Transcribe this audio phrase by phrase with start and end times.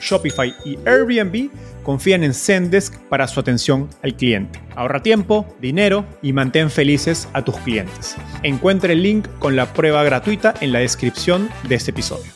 [0.00, 1.50] Shopify y Airbnb
[1.82, 4.60] confían en Zendesk para su atención al cliente.
[4.74, 8.16] Ahorra tiempo, dinero y mantén felices a tus clientes.
[8.42, 12.32] Encuentre el link con la prueba gratuita en la descripción de este episodio.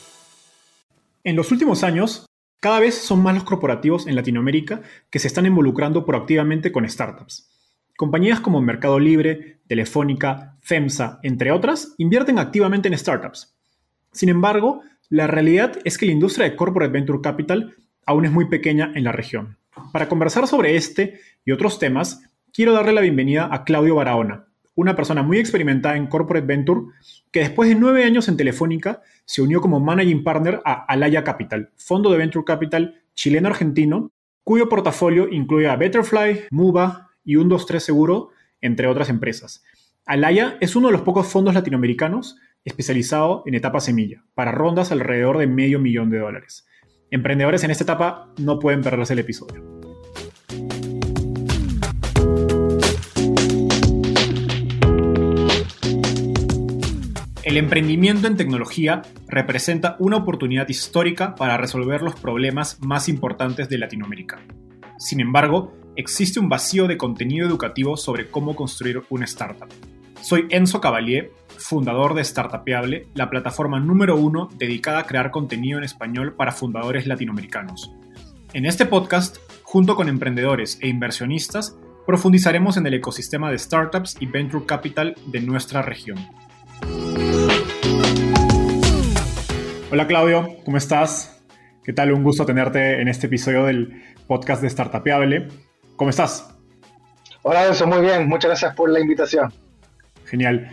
[1.23, 2.25] En los últimos años,
[2.59, 7.51] cada vez son más los corporativos en Latinoamérica que se están involucrando proactivamente con startups.
[7.97, 13.55] Compañías como Mercado Libre, Telefónica, FEMSA, entre otras, invierten activamente en startups.
[14.11, 14.81] Sin embargo,
[15.11, 19.03] la realidad es que la industria de Corporate Venture Capital aún es muy pequeña en
[19.03, 19.57] la región.
[19.91, 22.23] Para conversar sobre este y otros temas,
[22.53, 26.83] quiero darle la bienvenida a Claudio Barahona, una persona muy experimentada en Corporate Venture
[27.29, 31.71] que después de nueve años en Telefónica se unió como Managing Partner a Alaya Capital,
[31.75, 34.11] fondo de Venture Capital chileno-argentino,
[34.45, 38.29] cuyo portafolio incluye a Betterfly, Muba y un 23 Seguro,
[38.61, 39.61] entre otras empresas.
[40.05, 45.37] Alaya es uno de los pocos fondos latinoamericanos especializado en etapa semilla, para rondas alrededor
[45.37, 46.65] de medio millón de dólares.
[47.09, 49.81] Emprendedores en esta etapa no pueden perderse el episodio.
[57.43, 63.77] El emprendimiento en tecnología representa una oportunidad histórica para resolver los problemas más importantes de
[63.77, 64.39] Latinoamérica.
[64.97, 69.67] Sin embargo, existe un vacío de contenido educativo sobre cómo construir una startup.
[70.21, 75.83] Soy Enzo Cavalier fundador de Startupeable, la plataforma número uno dedicada a crear contenido en
[75.83, 77.93] español para fundadores latinoamericanos.
[78.53, 84.25] En este podcast, junto con emprendedores e inversionistas, profundizaremos en el ecosistema de startups y
[84.25, 86.17] venture capital de nuestra región.
[89.91, 91.41] Hola Claudio, ¿cómo estás?
[91.83, 92.11] ¿Qué tal?
[92.11, 95.47] Un gusto tenerte en este episodio del podcast de Startupeable.
[95.95, 96.55] ¿Cómo estás?
[97.43, 98.27] Hola, eso muy bien.
[98.27, 99.51] Muchas gracias por la invitación.
[100.25, 100.69] Genial.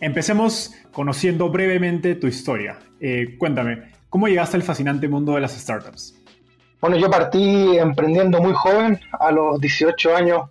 [0.00, 2.78] Empecemos conociendo brevemente tu historia.
[3.00, 6.14] Eh, cuéntame, ¿cómo llegaste al fascinante mundo de las startups?
[6.80, 10.42] Bueno, yo partí emprendiendo muy joven, a los 18 años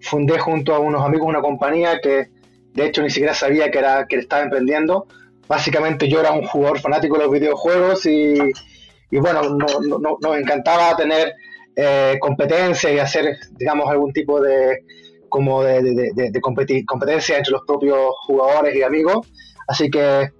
[0.00, 2.28] fundé junto a unos amigos una compañía que
[2.74, 5.06] de hecho ni siquiera sabía que, era, que estaba emprendiendo.
[5.48, 8.38] Básicamente yo era un jugador fanático de los videojuegos y,
[9.10, 9.42] bueno,
[10.20, 11.34] nos encantaba tener
[11.76, 14.84] eh, competencia y hacer, digamos, algún tipo de,
[15.34, 19.26] como de, de, de, competencia entre los propios jugadores y amigos.
[19.66, 20.30] Así que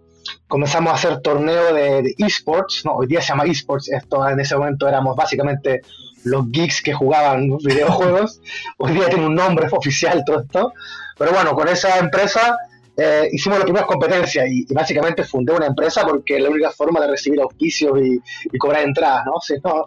[0.47, 4.57] comenzamos a hacer torneo de, esports, no, hoy día se llama esports, esto en ese
[4.57, 5.81] momento éramos básicamente
[6.23, 8.41] los geeks que jugaban videojuegos,
[8.79, 10.73] hoy día tiene un nombre oficial todo esto,
[11.19, 12.57] pero bueno, con esa empresa
[12.97, 17.09] eh, hicimos las primeras competencias y, básicamente fundé una empresa porque la única forma de
[17.09, 19.41] recibir auspicios y, y cobrar entradas, ¿no?
[19.41, 19.87] Si no,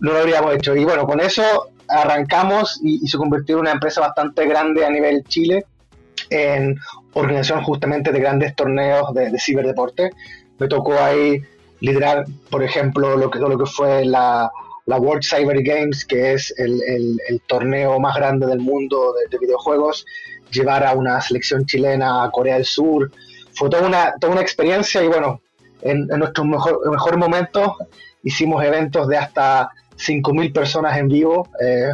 [0.00, 0.76] no lo habríamos hecho.
[0.76, 5.24] Y bueno, con eso arrancamos y, se convirtió en una empresa bastante grande a nivel
[5.24, 5.64] Chile
[6.30, 6.78] en
[7.12, 10.10] organización justamente de grandes torneos de, ciberdeporte.
[10.58, 11.42] Me tocó ahí
[11.80, 14.50] liderar, por ejemplo, lo que, lo que fue la,
[14.86, 20.06] World Cyber Games, que es el, torneo más grande del mundo de, videojuegos,
[20.50, 23.10] llevar a una selección chilena a Corea del Sur.
[23.52, 25.40] Fue toda una, toda una experiencia y bueno,
[25.82, 27.72] en, en nuestros mejor, mejores momentos
[28.22, 31.90] hicimos eventos de hasta 5.000 personas en vivo, eh,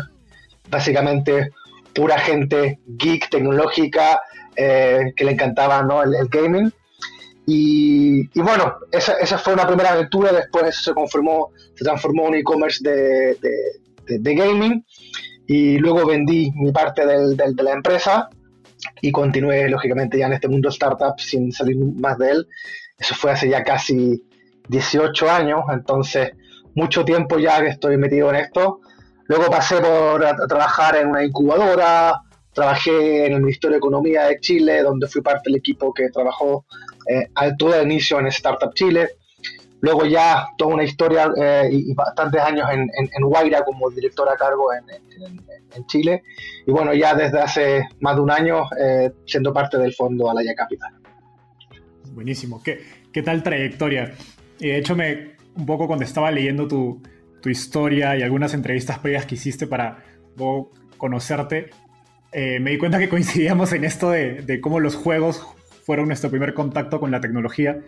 [0.69, 1.51] básicamente
[1.95, 4.21] pura gente geek, tecnológica,
[4.57, 6.73] eh, que le encantaba el, gaming.
[7.47, 12.29] Y, bueno, esa, esa, fue una primera aventura, después eso se, conformó, se transformó en
[12.29, 13.37] un e-commerce de,
[14.07, 14.85] de, gaming
[15.47, 18.29] y luego vendí mi parte del, de la empresa
[19.01, 22.49] y continué lógicamente ya en este mundo startup sin salir más de él.
[22.99, 24.25] Eso fue hace ya casi
[24.69, 26.33] 18 años, entonces
[26.75, 28.81] mucho tiempo ya que estoy metido en esto.
[29.27, 32.23] Luego pasé por trabajar en una incubadora,
[32.53, 36.67] trabajé en el Ministerio de Economía de Chile, donde fui parte del equipo que trabajó
[37.09, 39.11] eh, al todo el inicio en Startup Chile.
[39.81, 44.37] luego ya toda una historia eh, y, bastantes años en, en, Guaira como director a
[44.37, 44.85] cargo en,
[45.75, 46.23] en, Chile,
[46.67, 50.55] y bueno, ya desde hace más de un año eh, siendo parte del fondo Alaya
[50.55, 50.93] Capital.
[52.13, 52.81] Buenísimo, ¿qué,
[53.13, 54.13] qué tal trayectoria?
[54.61, 57.03] Y de hecho, me, un poco cuando estaba leyendo tu,
[57.41, 60.05] tu historia y algunas entrevistas previas que hiciste para
[60.97, 61.71] conocerte,
[62.33, 65.47] eh, me di cuenta que coincidíamos en esto de, de, cómo los juegos
[65.85, 67.81] fueron nuestro primer contacto con la tecnología.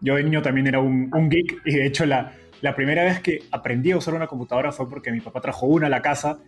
[0.00, 3.20] Yo de niño también era un, un geek y de hecho la, la, primera vez
[3.20, 6.38] que aprendí a usar una computadora fue porque mi papá trajo una a la casa.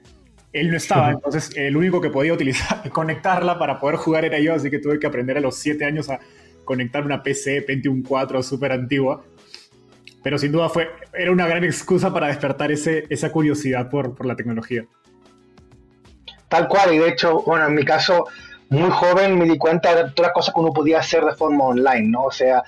[0.53, 4.55] Él no estaba, entonces el único que podía utilizar, conectarla para poder jugar era yo,
[4.55, 6.21] así que tuve que aprender a los 7 años a
[6.65, 9.25] conectar una PC Pentium 4 súper antigua
[10.23, 14.27] pero sin duda fue, era una gran excusa para despertar ese, esa curiosidad por, por
[14.27, 14.85] la tecnología.
[16.49, 18.27] Tal cual, y de hecho, bueno, en mi caso,
[18.69, 21.65] muy joven me di cuenta de todas las cosas que uno podía hacer de forma
[21.65, 22.25] online, ¿no?
[22.25, 22.63] O sea,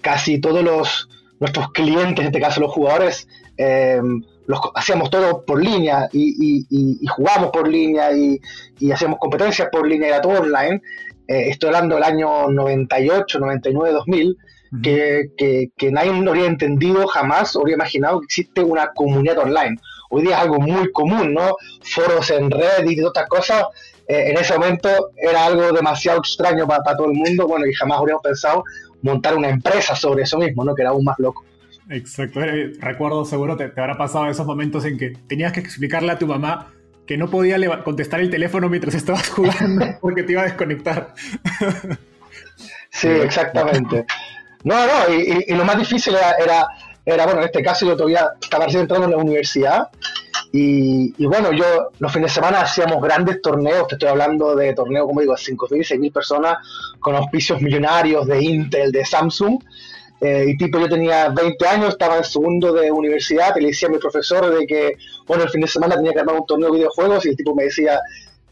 [0.00, 1.08] casi todos los,
[1.40, 3.26] nuestros clientes, en este caso los jugadores,
[3.56, 4.00] eh,
[4.46, 8.40] los, hacíamos todo por línea y, y, jugamos por línea y,
[8.78, 10.82] y, hacíamos competencias por línea, era todo online.
[11.26, 14.38] Eh, estoy hablando del año 98, 99, 2000
[14.82, 15.30] que,
[15.76, 19.76] que, nadie no habría entendido jamás, habría imaginado que existe una comunidad online.
[20.10, 21.56] Hoy día es algo muy común, ¿no?
[21.82, 23.64] Foros en red y otras cosas.
[24.08, 27.98] Eh, en ese momento era algo demasiado extraño para, todo el mundo, bueno, y jamás
[27.98, 28.64] habríamos pensado
[29.02, 30.74] montar una empresa sobre eso mismo, ¿no?
[30.74, 31.44] Que era aún más loco.
[31.90, 36.12] Exacto, eh, recuerdo seguro te, te habrá pasado esos momentos en que tenías que explicarle
[36.12, 36.72] a tu mamá
[37.06, 41.14] que no podía contestar el teléfono mientras estabas jugando porque te iba a desconectar.
[42.90, 44.06] Sí, exactamente.
[44.64, 46.66] No, no, y, lo más difícil era,
[47.04, 49.88] era, bueno, en este caso yo todavía estaba recién entrando en la universidad
[50.52, 55.06] y, bueno, yo los fines de semana hacíamos grandes torneos, te estoy hablando de torneos,
[55.06, 56.58] como digo, 5.000, 6.000 personas
[57.00, 59.58] con auspicios millonarios de Intel, de Samsung.
[60.20, 63.88] Eh, y tipo, yo tenía 20 años, estaba en segundo de universidad y le decía
[63.88, 64.92] a mi profesor de que,
[65.26, 67.54] bueno, el fin de semana tenía que armar un torneo de videojuegos y el tipo
[67.54, 67.98] me decía,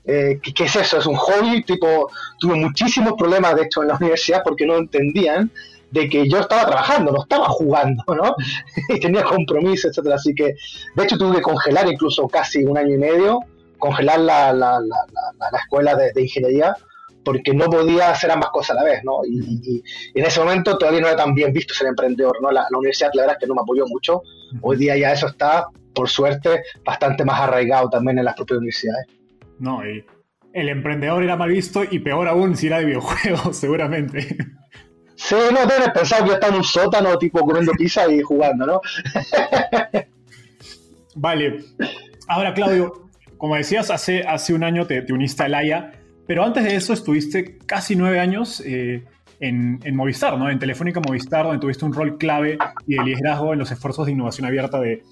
[0.05, 0.99] eh, ¿qué, ¿qué, es eso?
[0.99, 1.63] ¿Es un hobby?
[1.63, 2.11] Tipo,
[2.41, 5.51] tuve muchísimos problemas, de hecho, en la universidad porque no entendían
[5.93, 8.35] de que yo estaba trabajando, no estaba jugando, ¿no?
[8.89, 10.17] y tenía compromisos, etcétera.
[10.17, 10.57] Así que,
[10.97, 13.41] de hecho, tuve que congelar incluso casi un año y medio,
[13.79, 14.97] congelar la, la, la,
[15.53, 16.75] la escuela de, ingeniería,
[17.25, 19.21] porque no podía hacer ambas cosas a la vez, ¿no?
[19.27, 19.83] Y,
[20.15, 22.51] en ese momento todavía no era tan bien visto ser emprendedor, ¿no?
[22.51, 24.23] La, universidad, la verdad es que no me apoyó mucho.
[24.63, 29.07] Hoy día ya eso está, por suerte, bastante más arraigado también en las propias universidades.
[29.59, 30.03] No, y
[30.55, 34.37] el emprendedor era mal visto y peor aún si era de videojuegos, seguramente.
[35.17, 38.81] Sí, no, debes pensar que yo en un sótano, tipo comiendo pizza y jugando, ¿no?
[41.15, 41.65] vale.
[42.29, 45.93] Ahora, Claudio, como decías, hace, hace un año te, uniste a Laia,
[46.27, 49.05] pero antes de eso estuviste casi nueve años eh,
[49.41, 50.49] en, Movistar, ¿no?
[50.49, 54.13] En Telefónica Movistar, donde tuviste un rol clave y de liderazgo en los esfuerzos de
[54.13, 55.03] innovación abierta de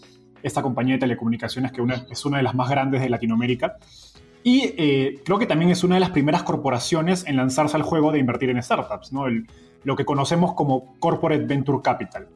[0.43, 3.77] esta compañía de telecomunicaciones que es una de las más grandes de Latinoamérica.
[4.43, 8.11] Y eh, creo que también es una de las primeras corporaciones en lanzarse al juego
[8.13, 9.27] de invertir en startups, ¿no?
[9.27, 9.47] El,
[9.85, 12.29] lo que conocemos como Corporate Venture Capital.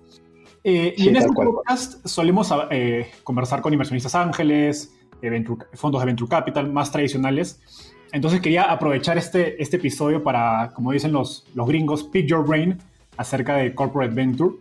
[0.66, 5.44] Eh, y en este podcast solemos eh, conversar con inversionistas ángeles, eh,
[5.74, 7.60] fondos de Venture Capital más tradicionales.
[8.12, 12.78] Entonces quería aprovechar este, este episodio para, como dicen los, los gringos, pick your brain
[13.18, 14.52] acerca de Corporate Venture.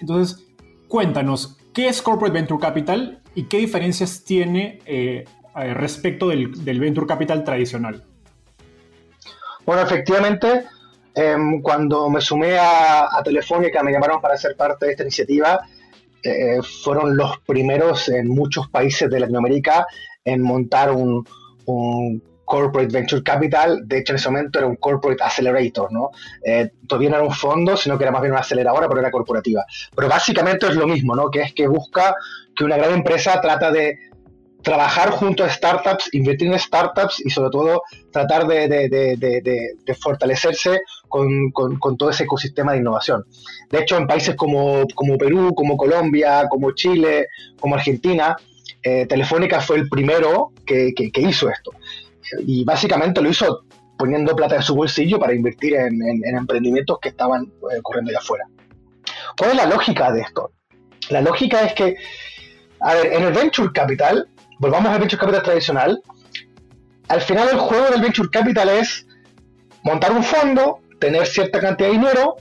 [0.00, 0.46] Entonces,
[0.88, 4.78] cuéntanos, ¿qué es Corporate Venture Capital y qué diferencias tiene
[5.54, 8.04] respecto del, del Venture Capital tradicional?
[9.66, 10.64] Bueno, efectivamente,
[11.14, 15.60] Em, cuando me sumé a, Telefónica, me llamaron para ser parte de esta iniciativa,
[16.22, 19.86] eh, fueron los primeros en muchos países de Latinoamérica
[20.24, 21.24] en montar un,
[22.46, 23.88] Corporate Venture Capital.
[23.88, 26.10] De hecho, en ese momento era un Corporate Accelerator, ¿no?
[26.44, 29.10] Eh, todavía no era un fondo, sino que era más bien una aceleradora, pero era
[29.10, 29.64] corporativa.
[29.96, 31.30] Pero básicamente es lo mismo, ¿no?
[31.30, 32.14] Que es que busca
[32.54, 33.98] que una gran empresa trata de
[34.64, 41.52] trabajar junto a startups, invertir en startups y sobre todo tratar de, fortalecerse con,
[41.96, 43.24] todo ese ecosistema de innovación.
[43.70, 44.86] De hecho, en países como,
[45.18, 47.28] Perú, como Colombia, como Chile,
[47.60, 48.36] como Argentina,
[48.82, 51.72] eh, Telefónica fue el primero que, hizo esto.
[52.40, 53.64] Y básicamente lo hizo
[53.98, 58.46] poniendo plata en su bolsillo para invertir en, emprendimientos que estaban eh, corriendo allá afuera.
[59.36, 60.52] ¿Cuál es la lógica de esto?
[61.10, 61.96] La lógica es que,
[62.80, 66.02] a ver, en el Venture Capital volvamos al Venture Capital tradicional,
[67.08, 69.06] al final el juego del Venture Capital es
[69.82, 72.36] montar un fondo, tener cierta cantidad de dinero,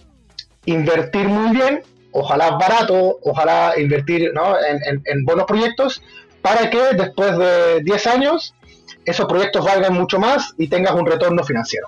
[0.65, 4.31] invertir muy bien, ojalá barato, ojalá invertir
[5.05, 6.01] en, buenos proyectos,
[6.41, 8.53] para que después de 10 años
[9.05, 11.87] esos proyectos valgan mucho más y tengas un retorno financiero.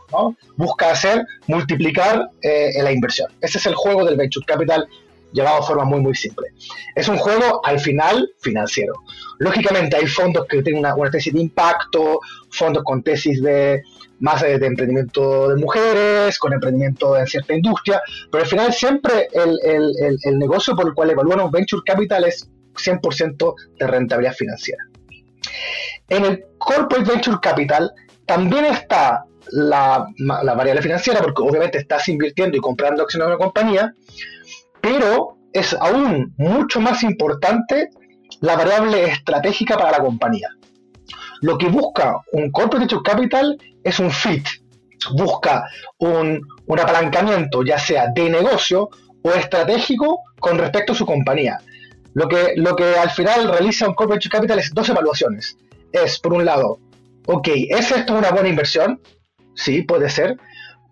[0.57, 3.31] Busca hacer, multiplicar eh, la inversión.
[3.39, 4.87] Ese es el juego del Venture Capital
[5.35, 6.47] llevado de forma muy, muy simple.
[6.95, 8.93] Es un juego al final financiero.
[9.39, 13.83] Lógicamente hay fondos que tienen una, tesis de impacto, fondos con tesis de
[14.19, 18.01] más de, emprendimiento de mujeres, con emprendimiento en cierta industria,
[18.31, 22.49] pero al final siempre el, el, el, negocio por el cual evaluamos venture capital es
[22.73, 24.83] 100% de rentabilidad financiera.
[26.07, 27.91] En el corporate venture capital
[28.25, 33.43] también está la, la, variable financiera, porque obviamente estás invirtiendo y comprando acciones de una
[33.43, 33.93] compañía,
[34.85, 37.89] pero es aún mucho más importante
[38.41, 40.49] la variable estratégica para la compañía.
[41.41, 44.45] Lo que busca un corporate capital es un fit,
[45.17, 48.89] busca un, un apalancamiento, ya sea de negocio
[49.23, 51.57] o estratégico, con respecto a su compañía.
[52.13, 55.57] Lo que, lo que al final realiza un corporate capital es dos evaluaciones.
[55.91, 56.77] Es, por un lado,
[57.25, 59.01] ok, ¿es esto una buena inversión?
[59.55, 60.37] Sí, puede ser,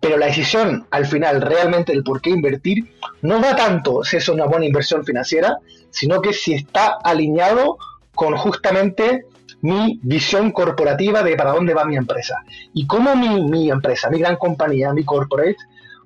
[0.04, 2.92] pero la decisión al final realmente del por qué invertir
[3.22, 5.56] no va tanto si es una buena inversión financiera,
[5.88, 7.78] sino que si está alineado
[8.14, 9.24] con justamente
[9.62, 12.44] mi visión corporativa de para dónde va mi empresa
[12.74, 15.56] y cómo mi, mi empresa, mi gran compañía, mi corporate,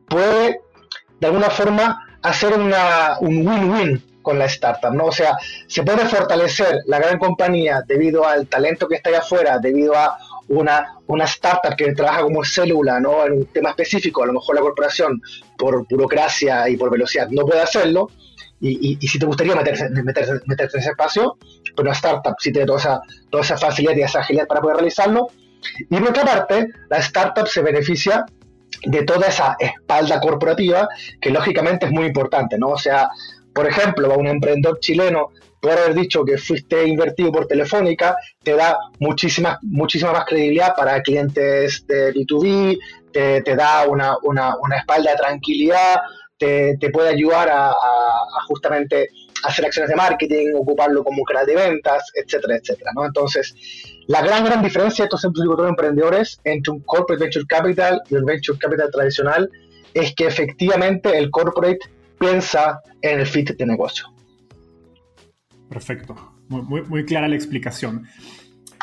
[0.09, 0.61] puede
[1.19, 5.07] de alguna forma hacer una, un win-win con la startup, ¿no?
[5.07, 5.37] O sea,
[5.67, 10.19] se puede fortalecer la gran compañía debido al talento que está allá afuera, debido a
[10.49, 13.27] una, una startup que trabaja como célula, ¿no?
[13.27, 15.21] En un tema específico, a lo mejor la corporación,
[15.57, 18.11] por burocracia y por velocidad, no puede hacerlo.
[18.61, 21.37] Y, y, si te gustaría meterse, meterse, meterse, en ese espacio,
[21.77, 23.01] pero una startup sí tiene toda esa,
[23.31, 25.29] toda esa facilidad y esa agilidad para poder realizarlo.
[25.79, 28.25] Y por otra parte, la startup se beneficia
[28.85, 30.89] de toda esa espalda corporativa
[31.21, 32.69] que lógicamente es muy importante, ¿no?
[32.71, 33.09] O sea,
[33.55, 38.55] por ejemplo, a un emprendedor chileno, por haber dicho que fuiste invertido por Telefónica, te
[38.55, 42.79] da muchísima, muchísima más credibilidad para clientes de B2B,
[43.13, 45.97] te, te da una, una, una, espalda de tranquilidad,
[46.37, 47.75] te, te puede ayudar a, a,
[48.47, 49.09] justamente
[49.43, 52.93] hacer acciones de marketing, ocuparlo como canal de ventas, etcétera, etcétera.
[53.05, 53.55] Entonces,
[54.07, 58.59] la gran, gran diferencia de estos emprendedores entre un corporate venture capital y un venture
[58.59, 59.51] capital tradicional
[59.95, 61.81] es que efectivamente el corporate
[62.19, 64.07] piensa en el fit de negocio.
[65.69, 66.15] Perfecto,
[66.49, 68.07] muy, muy, clara la explicación.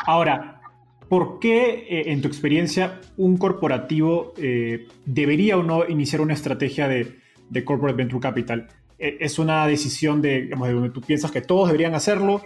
[0.06, 0.60] Ahora,
[1.08, 6.86] ¿por qué, eh, en tu experiencia, un corporativo eh, debería o no iniciar una estrategia
[6.86, 7.18] de,
[7.50, 8.68] de corporate venture capital?
[8.98, 12.42] Eh, ¿Es una decisión de, digamos, de donde tú piensas que todos deberían hacerlo?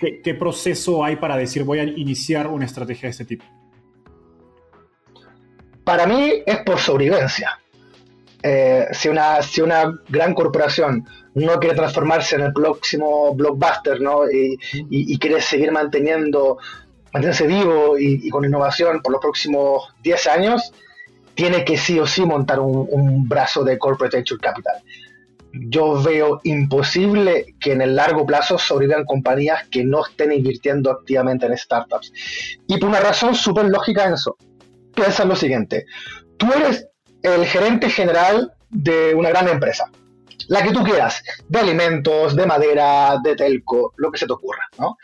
[0.00, 3.44] ¿Qué, ¿Qué, proceso hay para decir voy a iniciar una estrategia de este tipo?
[5.84, 7.59] Para mí es por sobrevivencia.
[8.42, 14.22] Eh, si, una, si una gran corporación no quiere transformarse en el próximo blockbuster ¿no?
[14.30, 16.58] y, quiere seguir manteniendo,
[17.12, 20.72] mantenerse vivo y, con innovación por los próximos 10 años,
[21.34, 24.82] tiene que sí o sí montar un, brazo de corporate venture capital.
[25.52, 31.46] Yo veo imposible que en el largo plazo sobrevivan compañías que no estén invirtiendo activamente
[31.46, 32.12] en startups.
[32.68, 34.36] Y por una razón súper lógica en eso.
[34.94, 35.86] Piensa en lo siguiente.
[36.36, 36.89] Tú eres
[37.22, 39.90] el gerente general de una gran empresa.
[40.48, 44.64] La que tú quieras, de alimentos, de madera, de telco, lo que se te ocurra,
[44.78, 44.96] ¿no?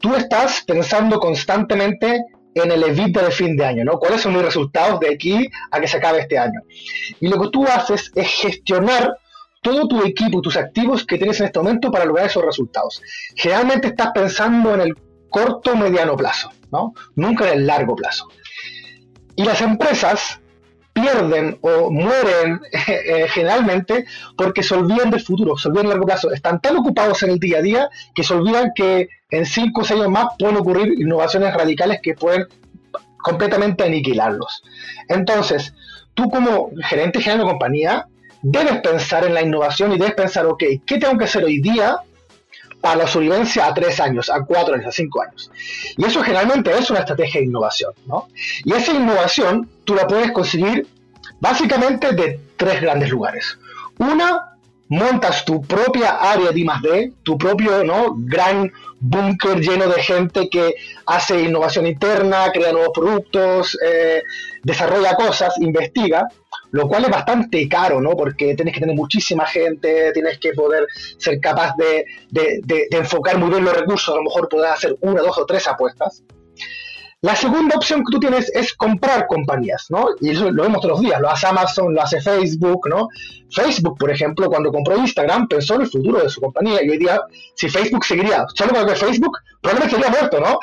[0.00, 2.24] Tú estás pensando constantemente
[2.54, 3.98] en el EBITDA de fin de año, ¿no?
[3.98, 6.60] ¿Cuáles son mis resultados de aquí a que se acabe este año?
[7.20, 9.16] Y lo que tú haces es gestionar
[9.62, 13.02] todo tu equipo tus activos que tienes en este momento para lograr esos resultados.
[13.36, 14.94] Generalmente estás pensando en el
[15.28, 16.94] corto o mediano plazo, ¿no?
[17.14, 18.28] Nunca en el largo plazo.
[19.36, 20.39] Y las empresas
[21.00, 24.04] pierden o mueren eh, generalmente
[24.36, 26.32] porque se olvidan del futuro, se olvidan largo plazo.
[26.32, 29.84] Están tan ocupados en el día a día que se olvidan que en 5 o
[29.84, 32.46] 6 años más pueden ocurrir innovaciones radicales que pueden
[33.18, 34.62] completamente aniquilarlos.
[35.08, 35.74] Entonces,
[36.14, 38.06] tú como gerente general de compañía,
[38.42, 41.98] debes pensar en la innovación y debes pensar, ok, ¿qué tengo que hacer hoy día
[42.80, 45.50] para la sobrevivencia a tres años, a cuatro años, a cinco años.
[45.96, 48.28] Y eso generalmente es una estrategia de innovación, ¿no?
[48.64, 50.86] Y esa innovación tú la puedes conseguir
[51.40, 53.58] básicamente de tres grandes lugares.
[53.98, 54.56] Una,
[54.88, 58.14] montas tu propia área de I+D, tu propio ¿no?
[58.16, 60.74] gran búnker lleno de gente que
[61.06, 64.22] hace innovación interna, crea nuevos productos, eh,
[64.62, 66.26] desarrolla cosas, investiga,
[66.72, 68.16] lo cual es bastante caro, ¿no?
[68.16, 70.86] Porque tienes que tener muchísima gente, tienes que poder
[71.18, 72.04] ser capaz de,
[72.90, 76.22] enfocar muy bien los recursos, a lo mejor poder hacer una, dos o tres apuestas.
[77.22, 80.08] La segunda opción que tú tienes es comprar compañías, ¿no?
[80.22, 83.08] Y eso lo vemos todos los días, lo hace Amazon, lo hace Facebook, ¿no?
[83.50, 86.96] Facebook, por ejemplo, cuando compró Instagram, pensó en el futuro de su compañía y hoy
[86.96, 87.20] día,
[87.56, 90.58] si Facebook seguiría solo con Facebook, probablemente sería muerto, ¿no?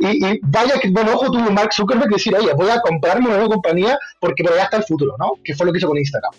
[0.00, 3.52] y, vaya que, bueno, ojo tuvo Mark Zuckerberg decir, oye, voy a comprarme una nueva
[3.52, 5.32] compañía porque por allá está el futuro, ¿no?
[5.44, 6.32] Que fue lo que hizo con Instagram.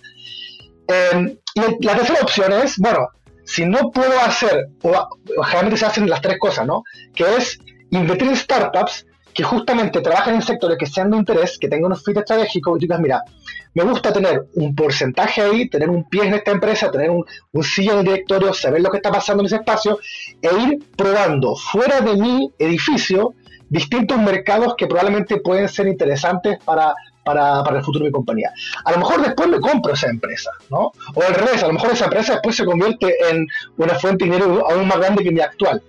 [0.88, 3.10] Em, y la tercera opción es, bueno,
[3.44, 5.08] si no puedo hacer, o,
[5.44, 6.84] generalmente se hacen las tres cosas, ¿no?
[7.14, 7.60] Que es
[7.92, 11.98] invertir en startups que justamente trabajan en sectores que sean de interés, que tengan un
[11.98, 13.22] fit estratégico, y digas, mira,
[13.74, 17.66] me gusta tener un porcentaje ahí, tener un pie en esta empresa, tener un, un
[17.78, 20.00] en el directorio, saber lo que está pasando en ese espacio,
[20.42, 23.34] e ir probando fuera de mi edificio
[23.70, 28.52] distintos mercados que probablemente pueden ser interesantes para, para, para, el futuro de mi compañía.
[28.84, 30.92] A lo mejor después me compro esa empresa, ¿no?
[31.16, 33.48] O al revés, a lo mejor esa empresa después se convierte en
[33.78, 35.82] una fuente de dinero aún más grande que mi actual.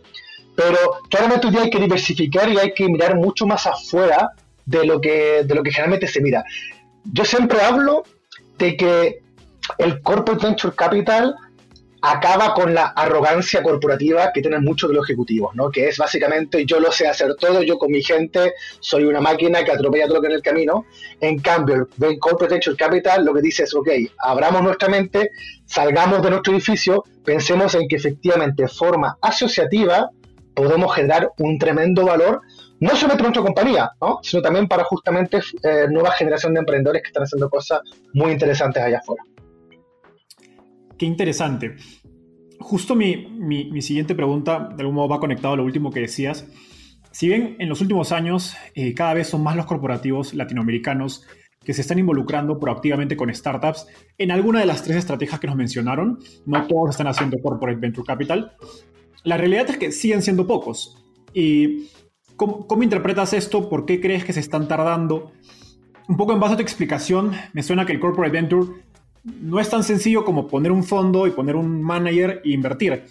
[0.54, 0.76] Pero
[1.08, 4.30] claramente hoy día hay que diversificar y hay que mirar mucho más afuera
[4.66, 6.44] de lo que, de lo que generalmente se mira.
[7.04, 8.04] Yo siempre hablo
[8.58, 9.22] de que
[9.78, 11.34] el Corporate Venture Capital
[12.04, 15.70] acaba con la arrogancia corporativa que tienen muchos de los ejecutivos, ¿no?
[15.70, 19.64] Que es básicamente yo lo sé hacer todo, yo con mi gente soy una máquina
[19.64, 20.84] que atropella todo lo que en el camino.
[21.20, 25.30] En cambio, el Corporate Venture Capital lo que dice es, ok, abramos nuestra mente,
[25.64, 30.10] salgamos de nuestro edificio, pensemos en que efectivamente forma asociativa
[30.54, 32.42] podemos generar un tremendo valor,
[32.80, 34.20] no solamente para nuestra compañía, ¿no?
[34.22, 37.80] sino también para justamente eh, nueva generación de emprendedores que están haciendo cosas
[38.12, 39.24] muy interesantes allá afuera.
[40.98, 41.76] Qué interesante.
[42.60, 46.46] Justo mi, siguiente pregunta, de algún modo va conectado a lo último que decías.
[47.10, 51.26] Si bien en los últimos años eh, cada vez son más los corporativos latinoamericanos
[51.64, 53.86] que se están involucrando proactivamente con startups
[54.18, 58.06] en alguna de las tres estrategias que nos mencionaron, no todos están haciendo corporate venture
[58.06, 58.56] capital,
[59.24, 60.96] la realidad es que siguen siendo pocos.
[61.32, 61.88] ¿Y
[62.36, 63.68] cómo, cómo interpretas esto?
[63.68, 65.32] ¿Por qué crees que se están tardando?
[66.08, 68.82] Un poco en base a tu explicación, me suena que el corporate venture
[69.24, 73.04] no es tan sencillo como poner un fondo y poner un manager e invertir.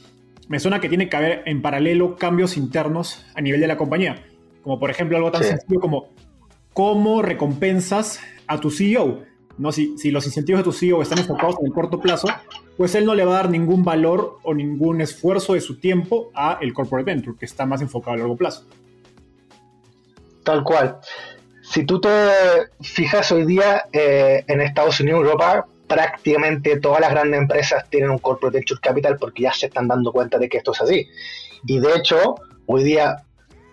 [0.48, 4.26] Me suena que tiene que haber en paralelo cambios internos a nivel de la compañía.
[4.62, 6.10] Como por ejemplo algo tan sencillo como
[6.74, 9.24] cómo recompensas a tu CEO.
[9.58, 9.72] ¿No?
[9.72, 12.28] Si, si, los incentivos de tu CEO están enfocados en el corto plazo,
[12.78, 16.32] pues él no le va a dar ningún valor o ningún esfuerzo de su tiempo
[16.34, 18.66] a el corporate venture, que está más enfocado a largo plazo.
[20.44, 20.98] Tal cual.
[21.62, 22.10] Si tú te
[22.82, 28.18] fijas hoy día eh, en Estados Unidos, Europa, prácticamente todas las grandes empresas tienen un
[28.18, 31.08] corporate venture capital porque ya se están dando cuenta de que esto es así.
[31.66, 32.36] Y de hecho,
[32.66, 33.18] hoy día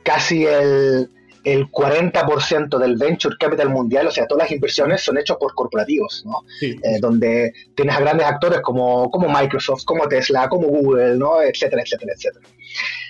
[0.03, 1.11] casi el,
[1.53, 6.25] el 40% del venture capital mundial, o sea, todas las inversiones son hechas por corporativos,
[6.27, 6.43] ¿no?
[6.61, 11.41] Eh, donde tienes a grandes actores como, como Microsoft, como Tesla, como Google, ¿no?
[11.41, 12.47] Etcétera, etcétera, etcétera.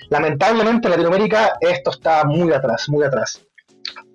[0.09, 3.45] Lamentablemente en Latinoamérica esto está muy atrás, muy atrás.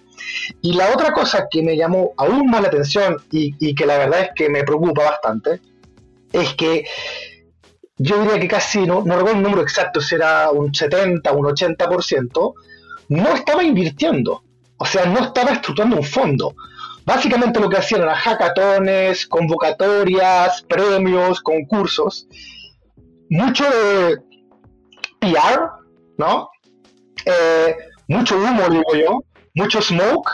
[0.62, 4.22] Y la otra cosa que me llamó aún más la atención y, que la verdad
[4.22, 5.60] es que me preocupa bastante,
[6.32, 6.86] es que
[7.98, 12.54] yo diría que casi, no, no recuerdo el número exacto, será un 70, un 80%,
[13.10, 14.44] no estaba invirtiendo.
[14.78, 16.56] O sea, no estaba estructurando un fondo.
[17.06, 22.28] Básicamente lo que hacían eran hackatones, convocatorias, premios, concursos.
[23.30, 23.66] Mucho
[25.20, 25.70] PR,
[26.18, 26.50] ¿no?
[27.26, 27.76] Eh,
[28.08, 30.30] mucho humo, digo yo, mucho smoke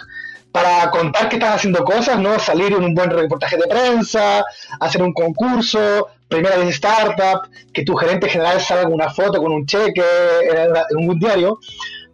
[0.52, 2.40] para contar que están haciendo cosas, ¿no?
[2.40, 4.44] Salir en un buen reportaje de prensa,
[4.80, 9.66] hacer un concurso, primera vez startup, que tu gerente general salga una foto con un
[9.66, 10.04] cheque
[10.90, 11.60] en, un diario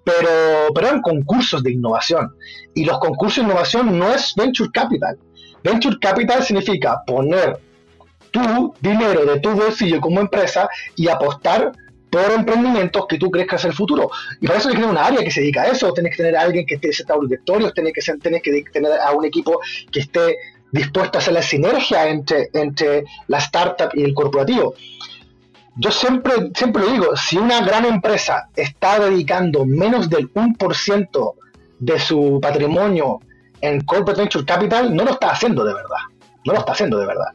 [0.05, 2.33] pero, pero eran concursos de innovación.
[2.73, 5.17] Y los concursos de innovación no es venture capital.
[5.63, 7.59] Venture capital significa poner
[8.31, 11.71] tu dinero de tu bolsillo como empresa y apostar
[12.09, 14.09] por emprendimientos que tú crees que es el futuro.
[14.39, 16.17] Y para eso tienes que tener una área que se dedica a eso, tienes que
[16.17, 19.25] tener a alguien que esté sentado en directorios, tienes que, tienes que tener a un
[19.25, 19.59] equipo
[19.91, 20.37] que esté
[20.71, 24.75] dispuesto a hacer la sinergia entre, entre la startup y el corporativo
[25.77, 31.33] yo siempre, siempre lo digo, si una gran empresa está dedicando menos del 1%
[31.79, 33.19] de su patrimonio
[33.61, 35.97] en Corporate Venture Capital no lo está haciendo de verdad.
[36.45, 37.25] No lo está haciendo de verdad.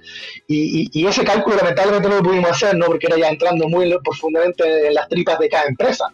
[0.47, 2.87] Y, ese cálculo lamentablemente no lo pudimos hacer, ¿no?
[2.87, 6.07] porque era ya entrando muy profundamente en las tripas de cada empresa.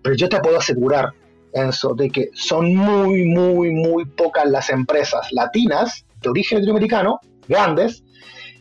[0.00, 1.12] Pero yo te puedo asegurar,
[1.52, 8.04] Enzo, de que son muy, muy, muy pocas las empresas latinas de origen latinoamericano, grandes,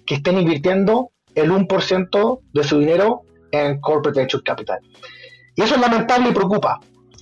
[0.06, 3.22] que estén invirtiendo el 1% de su dinero
[3.52, 4.80] en Corporate Venture Capital.
[5.56, 6.80] Y eso es lamentable y preocupa.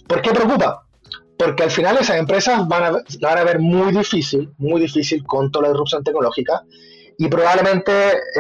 [0.08, 0.86] ¿Por qué preocupa?
[1.38, 5.52] Porque al final esas empresas van a, van a ver muy difícil, muy difícil con
[5.52, 6.64] toda la disrupción tecnológica
[7.18, 7.92] y probablemente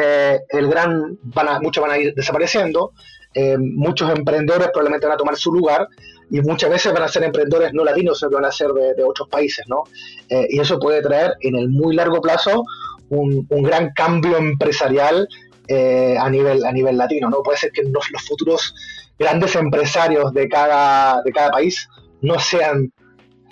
[0.01, 2.93] eh, el gran, van a, muchos van a ir desapareciendo,
[3.33, 5.87] eh, muchos emprendedores probablemente van a tomar su lugar
[6.29, 9.03] y muchas veces van a ser emprendedores no latinos, sino que van a ser de,
[9.03, 9.83] otros países, ¿no?
[10.29, 12.63] Eh, y eso puede traer en el muy largo plazo
[13.09, 15.27] un, un gran cambio empresarial
[15.69, 17.41] a, nivel, a nivel latino, ¿no?
[17.43, 18.73] Puede ser que los, los futuros
[19.17, 21.87] grandes empresarios de cada, de cada país
[22.21, 22.91] no sean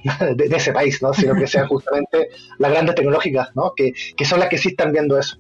[0.36, 1.13] de, ese país, ¿no?
[1.13, 3.74] sino que sean justamente las grandes tecnológicas, ¿no?
[3.76, 5.38] que, que, son las que sí están viendo eso.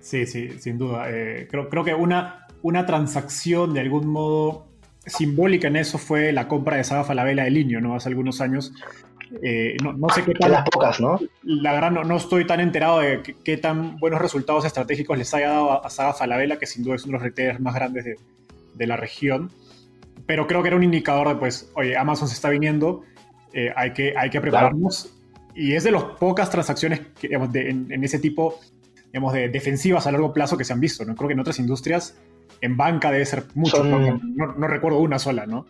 [0.00, 1.06] Sí, sí, sin duda.
[1.10, 4.66] Eh, creo, creo que una, una transacción de algún modo
[5.06, 7.94] simbólica en eso fue la compra de Saga Falabella de Linio, ¿no?
[7.94, 8.72] Hace algunos años.
[9.42, 11.18] Eh, no, sé qué las pocas, ¿no?
[11.42, 15.50] La verdad, no, no estoy tan enterado de qué, tan buenos resultados estratégicos les haya
[15.50, 18.16] dado a, Saga Falabella, que sin duda es uno de los retailers más grandes de,
[18.74, 19.50] de la región.
[20.26, 23.02] Pero creo que era un indicador de, pues, oye, Amazon se está viniendo,
[23.52, 25.14] eh, hay, que, hay que prepararnos.
[25.54, 28.60] Y es de las pocas transacciones que, en, ese tipo
[29.06, 31.04] digamos, de defensivas a largo plazo que se han visto.
[31.04, 31.16] ¿no?
[31.16, 32.16] Creo que en otras industrias,
[32.60, 33.82] en banca debe ser mucho.
[33.82, 35.66] No, recuerdo una sola, ¿no?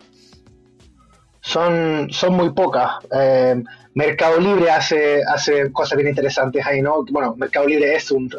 [1.49, 2.91] Son, son muy pocas.
[3.11, 3.63] Eh,
[3.95, 7.07] Mercado Libre hace, hace cosas bien interesantes ahí, ¿no?
[7.11, 8.31] Bueno, Mercado Libre es un,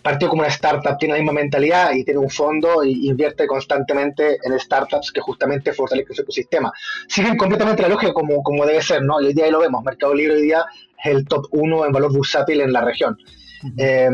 [0.00, 4.38] partió como una startup, tiene la misma mentalidad y tiene un fondo y invierte constantemente
[4.44, 6.72] en startups que justamente fortalecen su ecosistema.
[7.08, 9.20] Siguen completamente la lógica como, como debe ser, ¿no?
[9.20, 10.64] Y hoy día lo vemos, Mercado Libre hoy día
[11.04, 13.18] es el top uno en valor bursátil en la región.
[13.76, 14.08] Eh,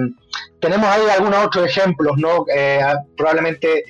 [0.58, 2.46] tenemos ahí algunos otros ejemplos, ¿no?
[2.50, 2.80] Eh,
[3.14, 3.84] probablemente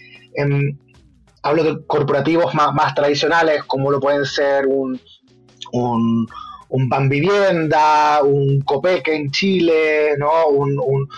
[1.42, 5.00] hablo de corporativos más, tradicionales, como lo pueden ser un,
[6.68, 10.48] un Ban Vivienda, un Copeque en Chile, ¿no?
[10.48, 11.08] Un,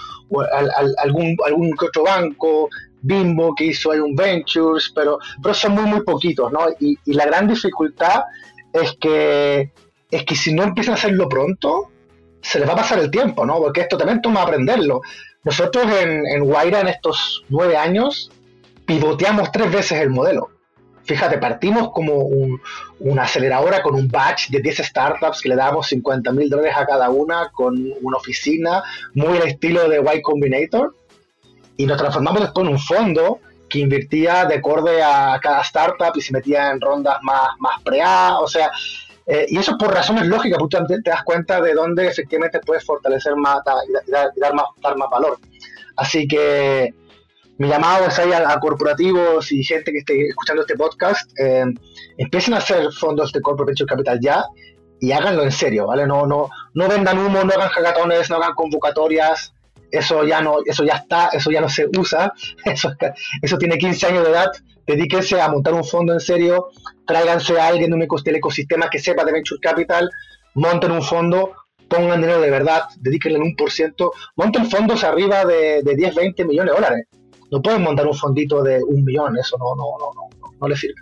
[0.99, 2.69] algún, algún otro banco,
[3.03, 6.69] Bimbo que hizo ahí un Ventures, pero, pero son muy, muy poquitos, ¿no?
[6.79, 8.23] Y, la gran dificultad
[8.73, 9.73] es que,
[10.11, 11.91] es que si no empiezan a hacerlo pronto,
[12.43, 13.59] se les va a pasar el tiempo, ¿no?
[13.59, 15.03] Porque esto también toma aprenderlo.
[15.43, 18.31] Nosotros en, en Guaira, en estos nueve años,
[18.91, 20.51] pivoteamos tres veces el modelo.
[21.05, 22.27] Fíjate, partimos como
[22.99, 26.85] una aceleradora con un batch de 10 startups que le damos 50 mil dólares a
[26.87, 28.83] cada una, con una oficina
[29.15, 30.97] muy al estilo de Y Combinator,
[31.77, 36.21] y nos transformamos después en un fondo que invertía de acorde a cada startup y
[36.21, 38.73] se metía en rondas más, más pre-A, o sea,
[39.25, 42.85] eh, y eso por razones lógicas, porque tú te das cuenta de dónde efectivamente puedes
[42.85, 45.39] fortalecer más y dar, dar, más, dar más valor.
[45.95, 46.93] Así que
[47.61, 51.67] mi llamado es ahí a, corporativos y gente que esté escuchando este podcast, eh,
[52.17, 54.45] empiecen a hacer fondos de Corporate Venture Capital ya
[54.99, 56.07] y háganlo en serio, ¿vale?
[56.07, 59.53] No, no, no vendan humo, no hagan hackatones, no hagan convocatorias,
[59.91, 62.33] eso ya no, eso ya está, eso ya no se usa,
[62.65, 62.95] eso,
[63.43, 64.51] eso tiene 15 años de edad,
[64.87, 66.69] dedíquense a montar un fondo en serio,
[67.07, 70.09] tráiganse a alguien de un ecosistema que sepa de Venture Capital,
[70.55, 71.53] monten un fondo,
[71.89, 76.45] pongan dinero de verdad, dedíquenle un por ciento, monten fondos arriba de, de 10, 20
[76.47, 77.07] millones de dólares
[77.51, 80.77] no pueden montar un fondito de un millón, eso no, no, no, no, no, le
[80.77, 81.01] sirve.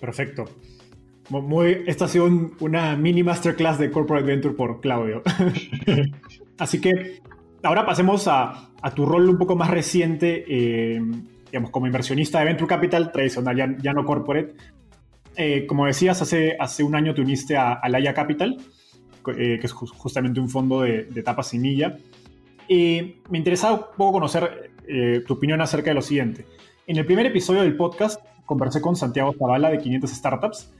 [0.00, 0.44] Perfecto.
[1.28, 5.22] Muy, esta ha sido una mini masterclass de Corporate Venture por Claudio.
[6.58, 7.20] Así que
[7.62, 11.00] ahora pasemos a, tu rol un poco más reciente, eh,
[11.46, 14.54] digamos, como inversionista de Venture Capital tradicional, ya, no corporate.
[15.36, 18.56] Eh, como decías, hace, hace un año te uniste a Alaya Capital,
[19.36, 21.96] eh, que es justamente un fondo de, de tapa semilla.
[22.68, 26.46] me interesaba un poco conocer eh, tu opinión acerca de lo siguiente.
[26.86, 30.72] En el primer episodio del podcast conversé con Santiago Zavala de 500 Startups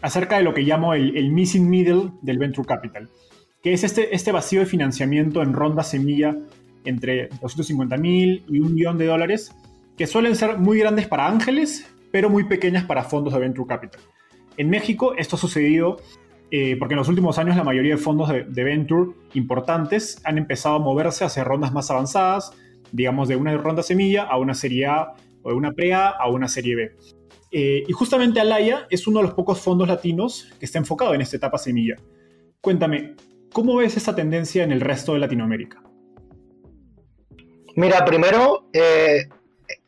[0.00, 3.08] acerca de lo que llamo el, missing middle del venture capital,
[3.62, 6.36] que es este, este vacío de financiamiento en ronda semilla
[6.84, 9.54] entre 250 mil y un millón de dólares,
[9.96, 14.00] que suelen ser muy grandes para ángeles, pero muy pequeñas para fondos de venture capital.
[14.56, 15.98] En México esto ha sucedido
[16.50, 20.36] eh, porque en los últimos años la mayoría de fondos de, de, venture importantes han
[20.36, 22.52] empezado a moverse hacia rondas más avanzadas,
[22.92, 26.48] digamos, de una ronda semilla a una serie A o de una pre-A a una
[26.48, 26.96] serie B.
[27.50, 31.20] Eh, y justamente Alaya es uno de los pocos fondos latinos que está enfocado en
[31.20, 31.96] esta etapa semilla.
[32.60, 33.14] Cuéntame,
[33.52, 35.82] ¿cómo ves esa tendencia en el resto de Latinoamérica?
[37.74, 39.28] Mira, primero, eh,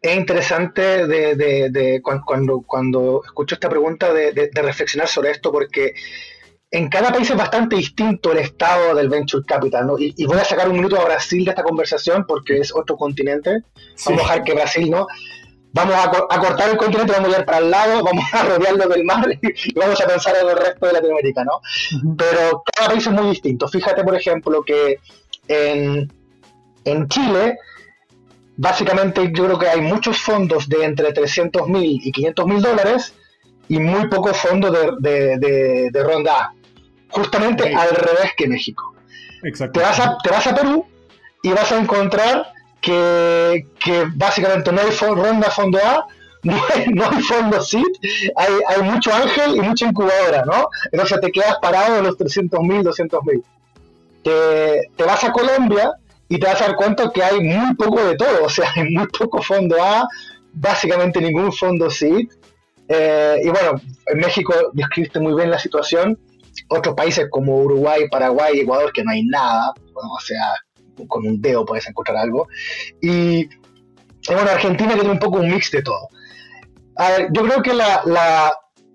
[0.01, 5.95] es interesante de, cuando, cuando, escucho esta pregunta de, reflexionar sobre esto porque
[6.75, 9.97] en cada país es bastante distinto el estado del venture capital, ¿no?
[9.97, 13.63] Y, voy a sacar un minuto a Brasil de esta conversación porque es otro continente.
[14.05, 15.07] Vamos a dejar que Brasil, ¿no?
[15.73, 19.05] Vamos a, cortar el continente, vamos a ir para el lado, vamos a rodearlo del
[19.05, 21.61] mar y vamos a pensar en el resto de Latinoamérica, ¿no?
[22.17, 23.69] Pero cada país es muy distinto.
[23.69, 24.99] Fíjate, por ejemplo, que
[25.47, 26.13] en,
[26.85, 27.57] en Chile,
[28.57, 33.15] básicamente yo creo que hay muchos fondos de entre 300 mil y 500 mil dólares
[33.69, 36.55] y muy pocos fondos de, de, de, ronda A.
[37.15, 38.95] Justamente al revés que México.
[39.43, 39.79] Exacto.
[39.79, 40.87] Te vas, a, te vas a Perú
[41.43, 46.07] y vas a encontrar que, que básicamente no hay ronda fondo A,
[46.43, 47.83] no hay, no hay fondo SID,
[48.37, 50.69] hay, hay, mucho ángel y mucha incubadora, ¿no?
[50.93, 53.43] Entonces te quedas parado en los 300 mil, 200 mil.
[54.23, 55.93] Te, te, vas a Colombia
[56.29, 58.91] y te vas a dar cuenta que hay muy poco de todo, o sea, hay
[58.91, 60.07] muy poco fondo A,
[60.53, 62.29] básicamente ningún fondo SID,
[62.89, 66.19] eh, y bueno, en México describiste muy bien la situación.
[66.77, 70.55] Otros países como Uruguay, Paraguay, Ecuador, que no hay nada, o sea,
[71.09, 72.49] con un dedo puedes encontrar algo.
[73.01, 73.49] Y,
[74.27, 76.09] bueno, Argentina tiene un poco un mix de todo.
[76.97, 78.53] A ver, yo creo que la, la,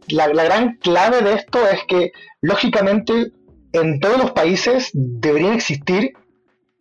[0.08, 2.12] la, gran clave de esto es que,
[2.42, 3.32] lógicamente,
[3.74, 6.13] en todos los países deberían existir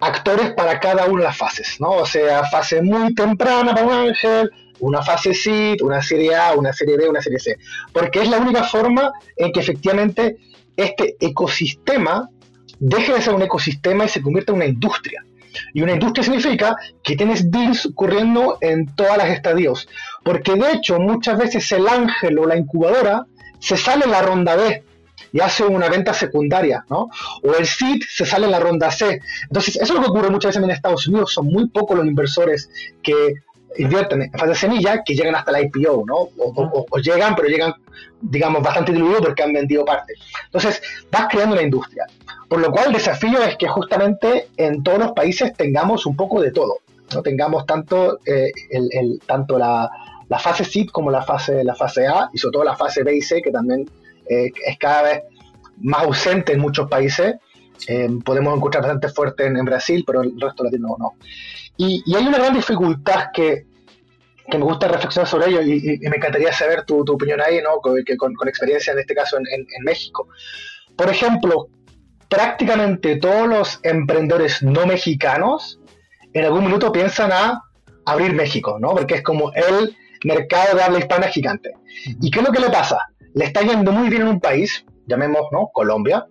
[0.00, 1.90] actores para cada una de las fases, ¿no?
[1.90, 6.72] O sea, fase muy temprana para un ángel, una fase SID, una serie A, una
[6.72, 7.56] serie B, una serie C,
[7.92, 10.36] porque es la única forma en que efectivamente
[10.78, 12.30] este ecosistema
[12.78, 15.24] deje de ser un ecosistema y se convierta en una industria.
[15.74, 19.88] Y una industria significa que tienes deals ocurriendo en todas las estadios,
[20.24, 23.26] porque de hecho muchas veces el ángel o la incubadora
[23.58, 24.84] se sale en la ronda B
[25.32, 27.08] y hace una venta secundaria, ¿no?
[27.42, 29.20] O el SID se sale en la ronda C.
[29.42, 31.32] Entonces, eso es lo que ocurre muchas veces en Estados Unidos.
[31.34, 32.70] Son muy pocos los inversores
[33.02, 33.34] que
[33.78, 36.28] invierten en fase semilla que llegan hasta la IPO, ¿no?
[36.36, 37.74] O, llegan, pero llegan,
[38.20, 40.14] digamos, bastante diluidos porque han vendido parte.
[40.44, 42.06] Entonces, vas creando una industria.
[42.48, 46.40] Por lo cual, el desafío es que justamente en todos los países tengamos un poco
[46.40, 46.78] de todo.
[47.14, 47.22] ¿no?
[47.22, 49.88] Tengamos tanto, eh, el, tanto la,
[50.28, 53.16] la, fase SID como la fase, la fase A y sobre todo la fase B
[53.16, 53.88] y C, que también
[54.28, 55.22] eh, es cada vez
[55.80, 57.36] más ausente en muchos países.
[57.86, 61.14] Eh, podemos encontrar bastante fuerte en, Brasil, pero el resto latino no.
[61.76, 63.66] Y, hay una gran dificultad que,
[64.50, 67.80] que, me gusta reflexionar sobre ello y, me encantaría saber tu, tu, opinión ahí, ¿no?
[67.80, 68.02] Con,
[68.34, 70.28] con, experiencia en este caso en, en, México.
[70.96, 71.68] Por ejemplo,
[72.28, 75.80] prácticamente todos los emprendedores no mexicanos
[76.32, 77.62] en algún minuto piensan a
[78.04, 78.90] abrir México, ¿no?
[78.90, 81.72] Porque es como el mercado de habla hispana gigante.
[82.20, 82.98] ¿Y qué es lo que le pasa?
[83.34, 85.70] Le está yendo muy bien en un país, llamemos, ¿no?
[85.72, 86.26] Colombia,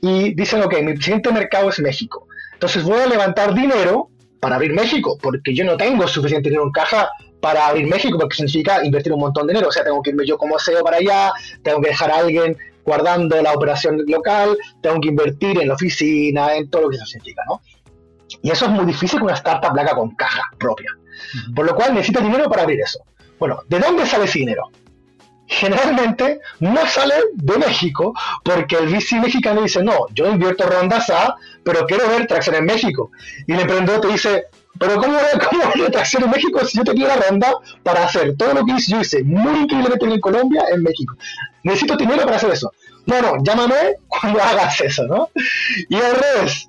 [0.00, 2.26] y dicen, ok, mi siguiente mercado es México.
[2.52, 6.72] Entonces voy a levantar dinero para abrir México, porque yo no tengo suficiente dinero en
[6.72, 7.08] caja
[7.40, 9.68] para abrir México, porque significa invertir un montón de dinero.
[9.68, 12.56] O sea, tengo que irme yo como CEO para allá, tengo que dejar a alguien
[12.84, 17.06] guardando la operación local, tengo que invertir en la oficina, en todo lo que eso
[17.06, 17.60] significa, ¿no?
[18.42, 20.96] Y eso es muy difícil con una startup blanca con caja propia.
[21.54, 23.00] Por lo cual necesita dinero para abrir eso.
[23.38, 24.70] Bueno, ¿de dónde sale ese dinero?
[25.46, 28.12] generalmente no sale de México
[28.44, 32.64] porque el VC mexicano dice, no, yo invierto rondas A, pero quiero ver tracción en
[32.64, 33.10] México.
[33.46, 34.46] Y el emprendedor te dice,
[34.78, 35.18] pero ¿cómo,
[35.50, 39.00] cómo tracción en México si yo tenía una ronda para hacer todo lo que yo
[39.00, 41.14] hice muy increíblemente en Colombia, en México?
[41.62, 42.72] Necesito dinero para hacer eso.
[43.06, 43.74] No, no, llámame
[44.08, 45.30] cuando hagas eso, ¿no?
[45.88, 46.68] Y al revés,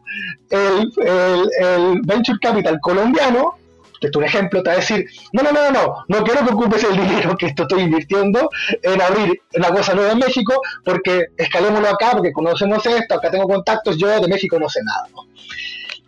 [0.49, 3.55] el, el, el Venture Capital colombiano
[4.01, 6.83] esto un ejemplo, te va a decir, no, no, no, no, no quiero que ocupes
[6.83, 8.49] el dinero que esto estoy invirtiendo
[8.83, 13.47] en abrir una cosa nueva en México, porque escalémoslo acá, porque conocemos esto, acá tengo
[13.47, 15.07] contactos, yo de México no sé nada.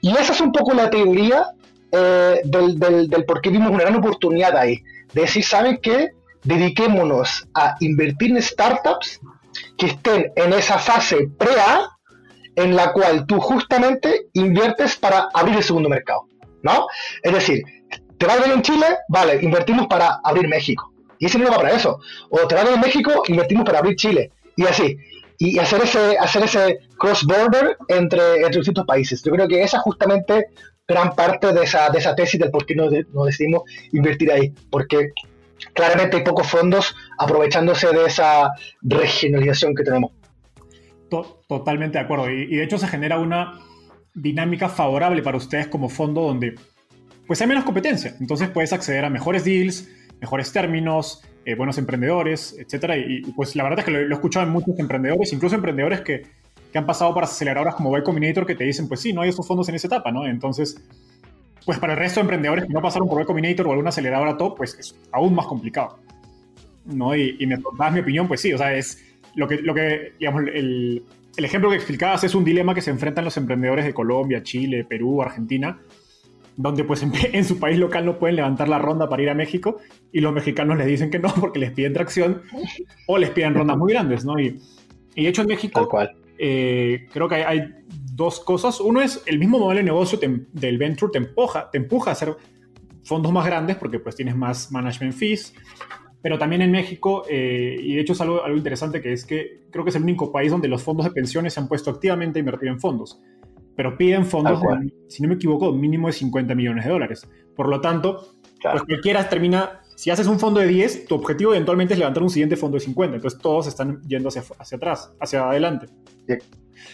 [0.01, 1.47] Y esa es un poco la teoría
[1.91, 6.09] eh, del, del, por qué vimos una gran oportunidad ahí, de decir, ¿saben qué?
[6.43, 9.19] Dediquémonos a invertir en startups
[9.77, 11.89] que estén en esa fase pre-A,
[12.55, 16.27] en la cual tú justamente inviertes para abrir el segundo mercado.
[16.61, 16.87] ¿No?
[17.23, 17.63] Es decir,
[18.19, 18.85] ¿Te va bien en Chile?
[19.07, 20.91] Vale, invertimos para abrir México.
[21.19, 21.99] Y ese no va para eso.
[22.29, 24.31] O te va bien en México, invertimos para abrir Chile.
[24.57, 24.97] Y así.
[25.37, 29.23] Y hacer ese, hacer ese cross-border entre, entre distintos países.
[29.23, 30.47] Yo creo que esa es justamente
[30.89, 32.91] gran parte de esa, de esa tesis del por qué nos,
[33.25, 34.53] decidimos invertir ahí.
[34.69, 35.13] Porque
[35.73, 40.11] claramente hay pocos fondos aprovechándose de esa regionalización que tenemos.
[41.47, 42.29] Totalmente de acuerdo.
[42.29, 43.59] y de hecho se genera una
[44.13, 46.55] dinámica favorable para ustedes como fondo donde
[47.29, 48.15] pues hay menos competencia.
[48.19, 49.87] Entonces puedes acceder a mejores deals,
[50.19, 52.95] mejores términos, eh, buenos emprendedores, etc.
[53.07, 56.23] Y, pues la verdad es que lo, he escuchado en muchos emprendedores, incluso emprendedores que,
[56.71, 59.29] que, han pasado por aceleradoras como Y Combinator que te dicen, pues sí, no hay
[59.29, 60.25] esos fondos en esa etapa, ¿no?
[60.25, 60.81] Entonces,
[61.65, 64.37] pues para el resto de emprendedores que no pasaron por Y Combinator o alguna aceleradora
[64.37, 65.99] top, pues es aún más complicado.
[66.85, 67.15] ¿no?
[67.15, 69.03] Y, y me das mi opinión, pues sí, o sea, es,
[69.35, 71.03] lo que, lo que digamos, el,
[71.37, 74.85] el ejemplo que explicabas es un dilema que se enfrentan los emprendedores de Colombia, Chile,
[74.87, 75.79] Perú, Argentina,
[76.57, 79.77] donde pues en, su país local no pueden levantar la ronda para ir a México
[80.11, 82.41] y los mexicanos les dicen que no porque les piden tracción
[83.07, 84.39] o les piden rondas muy grandes, ¿no?
[84.39, 84.59] Y,
[85.15, 85.87] y de hecho en México
[86.39, 87.75] eh, creo que hay,
[88.13, 88.81] dos cosas.
[88.81, 92.35] Uno es el mismo modelo de negocio del venture te empuja, te empuja a hacer
[93.03, 95.53] fondos más grandes porque pues tienes más management fees,
[96.21, 99.61] pero también en México, eh, y de hecho es algo, algo interesante, que es que
[99.71, 102.39] creo que es el único país donde los fondos de pensiones se han puesto activamente
[102.39, 103.21] a invertir en fondos,
[103.75, 104.59] pero piden fondos,
[105.07, 107.29] si no me equivoco, mínimo de 50 millones de dólares.
[107.55, 111.93] Por lo tanto, pues cualquiera termina, si haces un fondo de 10, tu objetivo eventualmente
[111.93, 115.49] es levantar un siguiente fondo de 50, entonces todos están yendo hacia, hacia atrás, hacia
[115.49, 115.87] adelante.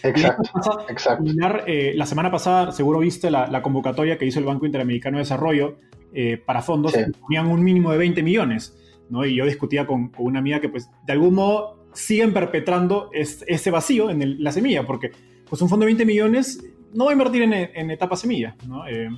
[0.02, 0.42] Exacto.
[0.88, 1.24] exacto.
[1.68, 5.78] Eh, la semana pasada, seguro viste la, convocatoria que hizo el Banco Interamericano de Desarrollo
[6.12, 8.76] eh, para fondos, que ponían un mínimo de 20 millones.
[9.24, 14.10] Y yo discutía con, una amiga que, pues, de algún modo siguen perpetrando ese vacío
[14.10, 15.12] en la semilla, porque
[15.48, 16.60] pues un fondo de 20 millones
[16.92, 18.84] no va a invertir en, etapa semilla, ¿no?
[18.88, 19.08] Eh,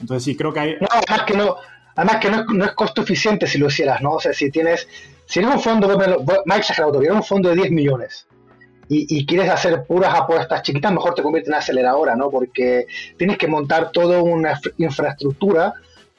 [0.00, 0.76] entonces sí, creo que hay...
[0.80, 1.56] No, además que no,
[1.96, 4.12] además que no es, costo eficiente si lo hicieras, ¿no?
[4.14, 4.88] O sea, si tienes,
[5.26, 5.98] si eres un fondo,
[6.46, 8.26] más exagerado todavía, un fondo de 10 millones
[8.92, 12.28] y, quieres hacer puras apuestas chiquitas, mejor te convierte en aceleradora, ¿no?
[12.28, 15.74] Porque tienes que montar toda una infraestructura,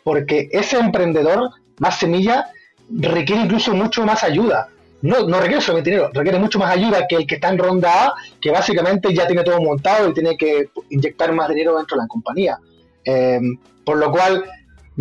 [0.06, 2.50] porque ese emprendedor más semilla
[2.90, 4.70] requiere incluso mucho más ayuda.
[5.02, 8.06] No, no requiere solamente dinero, requiere mucho más ayuda que el que está en ronda
[8.06, 12.04] A, que básicamente ya tiene todo montado y tiene que inyectar más dinero dentro de
[12.04, 12.58] la compañía.
[13.04, 14.46] Em, por lo cual,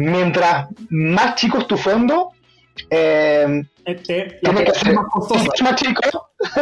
[0.00, 2.32] mientras más chico es tu fondo,
[2.88, 5.04] eh, este, tiene que ser más,
[5.62, 6.00] más chico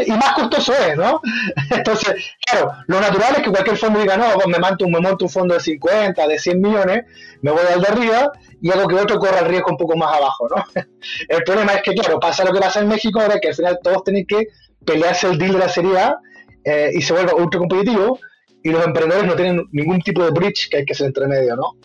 [0.06, 1.20] y más costoso es, ¿no?
[1.70, 5.30] Entonces, claro, lo natural es que cualquier fondo diga, no, me monto, me monto un
[5.30, 7.04] fondo de 50, de 100 millones,
[7.42, 10.16] me voy al de arriba y hago que otro corra el riesgo un poco más
[10.16, 10.64] abajo, ¿no?
[11.28, 13.78] El problema es que, claro, pasa lo que pasa en México ahora, que al final
[13.82, 14.48] todos tienen que
[14.84, 16.16] pelearse el deal de la seriedad
[16.64, 18.18] eh, y se vuelve ultra competitivo
[18.64, 21.54] y los emprendedores no tienen ningún tipo de bridge que hay que hacer entre medio,
[21.54, 21.76] ¿no?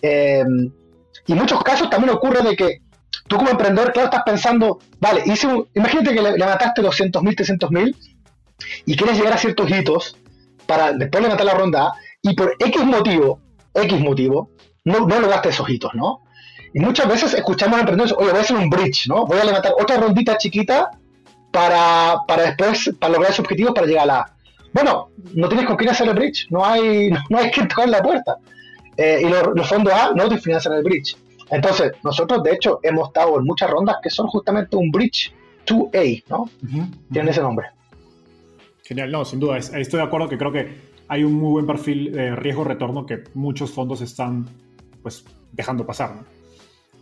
[0.00, 0.44] Eh,
[1.26, 2.82] y en muchos casos también ocurre de que
[3.28, 7.96] tú como emprendedor, claro, estás pensando, vale, hice imagínate que levantaste 200 mil, 300 mil
[8.86, 10.16] y quieres llegar a ciertos hitos
[10.66, 13.40] para después levantar la ronda y por X motivo,
[13.74, 14.50] X motivo,
[14.84, 16.22] no, no lograste esos hitos, ¿no?
[16.74, 19.26] Y muchas veces escuchamos a emprendedores, oye, voy a hacer un bridge, ¿no?
[19.26, 20.90] Voy a levantar otra rondita chiquita
[21.50, 24.36] para, para después, para lograr ese objetivo, para llegar a la...
[24.72, 28.02] Bueno, no tienes con quién hacer el bridge, no hay, no hay que tocar la
[28.02, 28.36] puerta.
[28.96, 31.16] Eh, y los, fondos A no te financian el bridge.
[31.50, 35.32] Entonces, nosotros de hecho hemos estado en muchas rondas que son justamente un bridge
[35.66, 36.48] 2A, ¿no?
[37.10, 37.68] Tienen ese nombre.
[38.84, 42.12] Genial, no, sin duda, estoy de acuerdo que creo que hay un muy buen perfil
[42.12, 44.46] de riesgo-retorno que muchos fondos están
[45.02, 46.14] pues dejando pasar.
[46.16, 46.24] ¿no?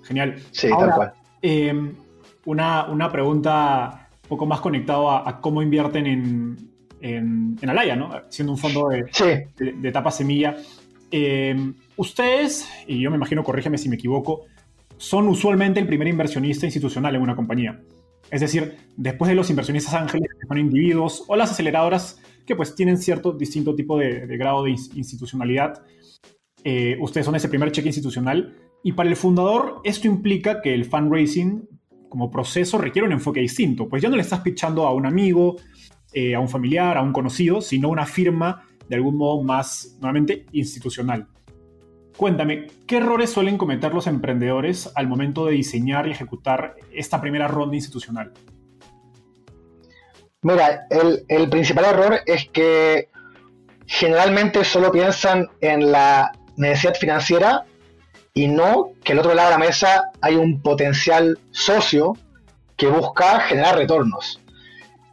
[0.02, 0.36] Genial.
[0.50, 1.12] Sí, tal cual.
[1.42, 1.94] Em,
[2.44, 8.10] una, una, pregunta un poco más conectado a, cómo invierten en, en, Alaya, ¿no?
[8.28, 9.04] Siendo un fondo de,
[9.56, 10.56] de, etapa semilla.
[11.10, 14.46] Eh, ustedes, y yo me imagino, corrígeme si me equivoco,
[14.96, 17.80] son usualmente el primer inversionista institucional en una compañía.
[18.30, 22.74] Es decir, después de los inversionistas ángeles, que son individuos, o las aceleradoras, que pues
[22.74, 25.82] tienen cierto distinto tipo de, grado de institucionalidad,
[26.62, 28.56] eh, ustedes son ese primer cheque institucional.
[28.82, 31.68] Y para el fundador, esto implica que el fundraising
[32.08, 35.56] como proceso requiere un enfoque distinto, pues ya no le estás pitchando a un amigo,
[36.12, 40.46] eh, a un familiar, a un conocido, sino una firma de algún modo más, nuevamente,
[40.50, 41.28] institucional.
[42.16, 47.46] Cuéntame, ¿qué errores suelen cometer los emprendedores al momento de diseñar y ejecutar esta primera
[47.46, 48.32] ronda institucional?
[50.42, 53.10] Mira, el, principal error es que
[53.86, 57.64] generalmente solo piensan en la necesidad financiera
[58.34, 62.14] y no que al otro lado de la mesa hay un potencial socio
[62.76, 64.40] que busca generar retornos.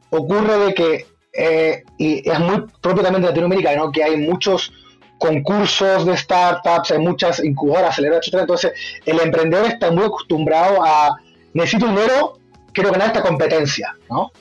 [0.09, 3.91] Ocurre de que eh, y es muy de Latinoamérica, ¿no?
[3.91, 4.73] que hay muchos
[5.19, 8.33] concursos de startups, hay muchas incubadoras, aceleradoras.
[8.33, 8.71] Entonces,
[9.05, 11.15] el emprendedor está muy acostumbrado a
[11.53, 12.39] necesito dinero,
[12.73, 14.31] quiero ganar esta competencia, ¿no?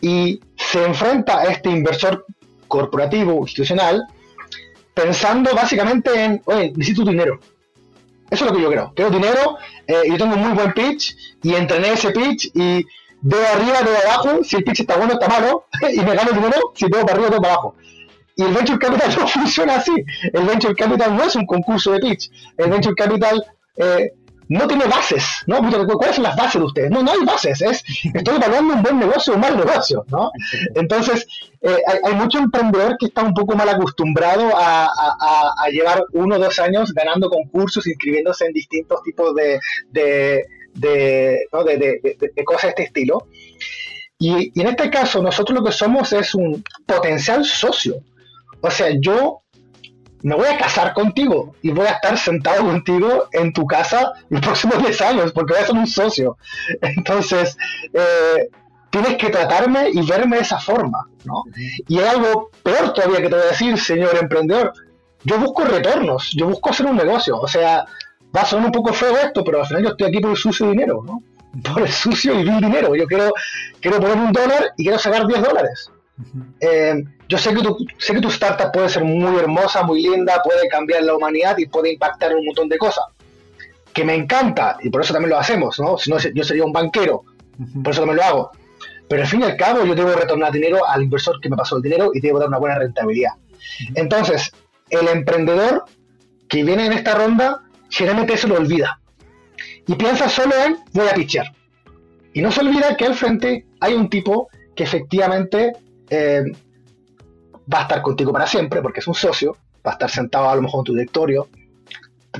[0.00, 2.26] Y se enfrenta a este inversor
[2.68, 4.02] corporativo, institucional,
[4.94, 7.38] pensando básicamente en, oye, necesito dinero.
[8.30, 8.92] Eso es lo que yo creo.
[8.94, 12.84] Quiero dinero, eh, yo tengo un muy buen pitch y entrené ese pitch y
[13.24, 16.72] veo arriba, veo abajo, si el pitch está bueno, está malo, y me gano dinero,
[16.74, 17.74] si veo para arriba, veo para abajo.
[18.36, 19.92] Y el Venture Capital no funciona así.
[20.32, 22.30] El Venture Capital no es un concurso de pitch.
[22.58, 23.44] El Venture Capital
[23.76, 24.12] eh,
[24.48, 25.58] no tiene bases, ¿no?
[25.96, 26.90] ¿Cuáles son las bases de ustedes?
[26.90, 27.62] No, no hay bases.
[27.62, 30.30] Es, estoy evaluando un buen negocio o un mal negocio, ¿no?
[30.74, 31.26] Entonces,
[31.62, 36.04] eh, hay, hay, mucho emprendedor que está un poco mal acostumbrado a, a, a, llevar
[36.12, 39.58] uno o dos años ganando concursos, inscribiéndose en distintos tipos de,
[39.90, 40.44] de,
[40.74, 41.64] de, ¿no?
[41.64, 43.26] de, de, de, cosas de este estilo.
[44.18, 47.96] Y, y en este caso, nosotros lo que somos es un potencial socio.
[48.60, 49.42] O sea, yo
[50.24, 54.40] me voy a casar contigo y voy a estar sentado contigo en tu casa los
[54.40, 56.38] próximos 10 años, porque voy a ser un socio.
[56.80, 57.56] Entonces,
[57.92, 58.48] eh,
[58.88, 61.42] tienes que tratarme y verme de esa forma, ¿no?
[61.88, 64.72] Y hay algo peor todavía que te voy a decir, señor emprendedor.
[65.24, 67.36] Yo busco retornos, yo busco hacer un negocio.
[67.38, 67.84] O sea,
[68.34, 70.36] va a sonar un poco feo esto, pero al final yo estoy aquí por el
[70.36, 71.22] sucio dinero, ¿no?
[71.72, 72.96] Por el sucio y vil dinero.
[72.96, 73.32] Yo quiero,
[73.80, 75.88] quiero poner un dólar y quiero sacar 10 dólares.
[76.60, 80.40] Eh, yo sé que, tu, sé que tu startup puede ser muy hermosa, muy linda,
[80.42, 83.04] puede cambiar la humanidad y puede impactar un montón de cosas.
[83.92, 85.96] Que me encanta, y por eso también lo hacemos, ¿no?
[85.96, 87.22] Si no, yo sería un banquero,
[87.84, 88.50] por eso también lo hago.
[89.08, 91.76] Pero al fin y al cabo, yo debo retornar dinero al inversor que me pasó
[91.76, 93.32] el dinero y debo dar una buena rentabilidad.
[93.94, 94.52] Entonces,
[94.90, 95.84] el emprendedor
[96.48, 97.62] que viene en esta ronda,
[97.94, 99.00] generalmente se lo olvida.
[99.86, 101.46] Y piensa solo en voy a pichear.
[102.32, 105.72] Y no se olvida que al frente hay un tipo que efectivamente
[106.10, 106.42] eh,
[107.72, 110.56] va a estar contigo para siempre, porque es un socio, va a estar sentado a
[110.56, 111.48] lo mejor en tu directorio,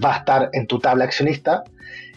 [0.04, 1.62] va a estar en tu tabla accionista.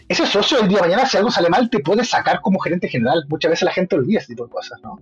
[0.08, 2.88] Ese socio el día de mañana, si algo sale mal, te puede sacar como gerente
[2.88, 3.24] general.
[3.28, 4.98] Muchas veces la gente olvida ese tipo de cosas, ¿no?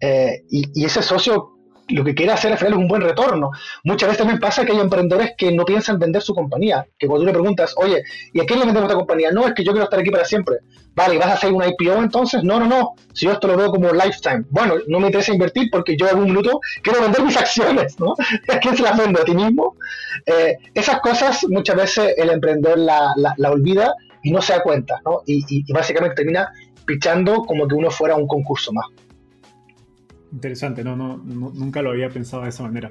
[0.00, 1.52] Eh, y, y, ese socio
[1.92, 3.50] lo que quiere hacer al final es un buen retorno.
[3.84, 7.22] Muchas veces también pasa que hay emprendedores que no piensan vender su compañía, que cuando
[7.22, 9.30] tú le preguntas, oye, ¿y a quién le vendemos esta compañía?
[9.30, 10.56] No, es que yo quiero estar aquí para siempre.
[10.94, 12.42] Vale, ¿vas a hacer una IPO entonces?
[12.44, 12.94] No, no, no.
[13.14, 14.44] Si yo esto lo veo como lifetime.
[14.50, 18.14] Bueno, no me interesa invertir porque yo en un minuto quiero vender mis acciones, ¿no?
[18.48, 19.20] ¿A quién se las vendo?
[19.20, 19.76] ¿A ti mismo?
[20.26, 25.00] Eh, esas cosas muchas veces el emprendedor la, la, olvida y no se da cuenta,
[25.04, 25.22] ¿no?
[25.26, 26.52] Y, y, básicamente termina
[26.84, 28.86] pichando como que uno fuera un concurso más.
[30.32, 32.90] Interesante, no, no, nunca lo había pensado de esa manera.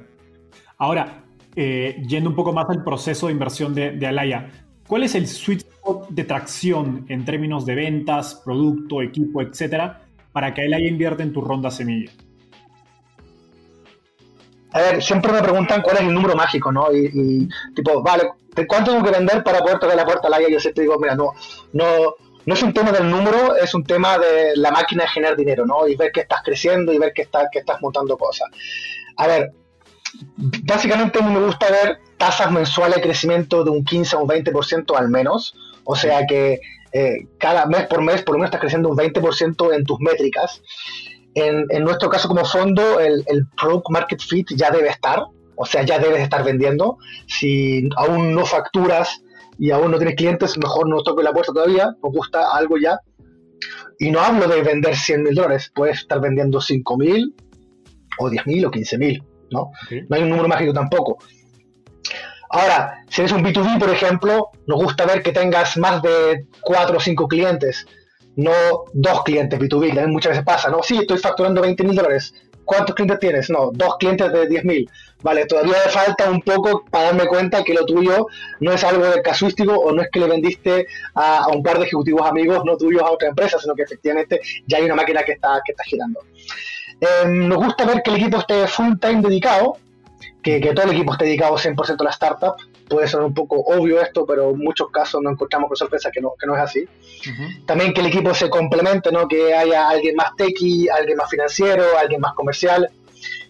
[0.78, 1.24] Ahora,
[1.56, 4.50] eh, yendo un poco más al proceso de inversión de, de, Alaya,
[4.88, 10.54] ¿cuál es el sweet spot de tracción en términos de ventas, producto, equipo, etcétera, para
[10.54, 12.12] que Alaya invierta en tu ronda semilla?
[14.74, 16.94] A ver, siempre me preguntan cuál es el número mágico, ¿no?
[16.94, 18.30] Y, y tipo, vale,
[18.68, 20.48] ¿cuánto tengo que vender para poder tocar la puerta a Alaya?
[20.50, 21.32] Yo siempre digo, mira, no,
[21.74, 22.16] no,
[22.46, 25.66] no es un tema del número, es un tema de la máquina de generar dinero,
[25.66, 25.88] ¿no?
[25.88, 28.50] Y ver que estás creciendo y ver que, que estás montando cosas.
[29.18, 29.52] A ver,
[30.64, 34.98] básicamente a me gusta ver tasas mensuales de crecimiento de un 15 o un 20%
[34.98, 35.56] al menos.
[35.84, 36.60] O sea que
[36.94, 40.62] eh, cada mes por mes por lo menos estás creciendo un 20% en tus métricas.
[41.34, 45.24] En, en, nuestro caso como fondo, el, el Product Market Fit ya debe estar,
[45.56, 46.98] o sea, ya debes estar vendiendo.
[47.28, 49.22] Si aún no facturas
[49.62, 53.00] y aún no tienes clientes, mejor no toque la puerta todavía, nos gusta algo ya.
[54.00, 57.36] Y no hablo de vender 100 mil dólares, puedes estar vendiendo 5 mil,
[58.18, 59.70] o 10 mil, o 15 mil, ¿no?
[59.86, 60.02] Okay.
[60.10, 61.20] No hay un número mágico tampoco.
[62.50, 66.98] Ahora, si eres un B2B, por ejemplo, nos gusta ver que tengas más de 4
[66.98, 67.86] o 5 clientes,
[68.38, 68.52] no
[68.94, 70.82] dos clientes B2B, también muchas veces pasa, ¿no?
[70.82, 72.34] Sí, estoy facturando 20 mil dólares,
[72.72, 73.50] ¿Cuántos clientes tienes?
[73.50, 74.90] No, dos clientes de 10.000.
[75.24, 78.28] Vale, todavía falta un poco para darme cuenta que lo tuyo
[78.62, 81.84] no es algo de casuístico o no es que le vendiste a, un par de
[81.88, 85.34] ejecutivos amigos no tuyos a otra empresa, sino que efectivamente ya hay una máquina que
[85.34, 86.22] está, que está girando.
[87.02, 89.76] Eh, nos gusta ver que el equipo esté full time dedicado,
[90.42, 92.56] que, que, todo el equipo esté dedicado 100% a la startup.
[92.88, 96.22] Puede ser un poco obvio esto, pero en muchos casos nos encontramos con sorpresas que
[96.22, 96.88] no, que no es así.
[97.66, 99.28] También que el equipo se complemente, ¿no?
[99.28, 102.90] que haya alguien más techie, alguien más financiero, alguien más comercial,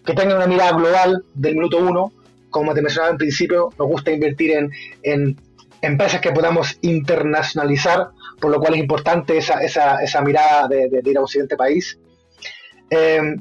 [0.04, 2.12] que tenga una mirada global del minuto uno.
[2.50, 4.70] Como te mencionaba en principio, nos gusta invertir en,
[5.02, 5.36] en
[5.80, 8.10] empresas que podamos internacionalizar,
[8.40, 11.98] por lo cual es importante esa, esa, esa mirada de, ir a un siguiente país.
[12.90, 13.36] Eh,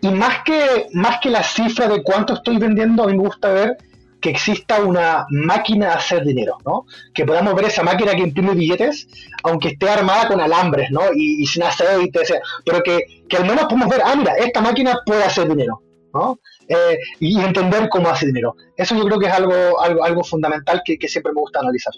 [0.00, 3.50] y más que, más que la cifra de cuánto estoy vendiendo, a mí me gusta
[3.50, 3.76] ver
[4.24, 6.86] que exista una máquina de hacer dinero, ¿no?
[7.12, 9.06] Que podamos ver esa máquina que imprime billetes,
[9.42, 11.02] aunque esté armada con alambres, ¿no?
[11.14, 12.20] Y, sin aceite,
[12.64, 15.82] pero que, que, al menos podemos ver, ah, mira, esta máquina puede hacer dinero,
[16.14, 16.40] ¿no?
[16.66, 18.56] Eh, y entender cómo hace dinero.
[18.74, 21.92] Eso yo creo que es algo, algo, algo fundamental que, siempre me gusta analizar.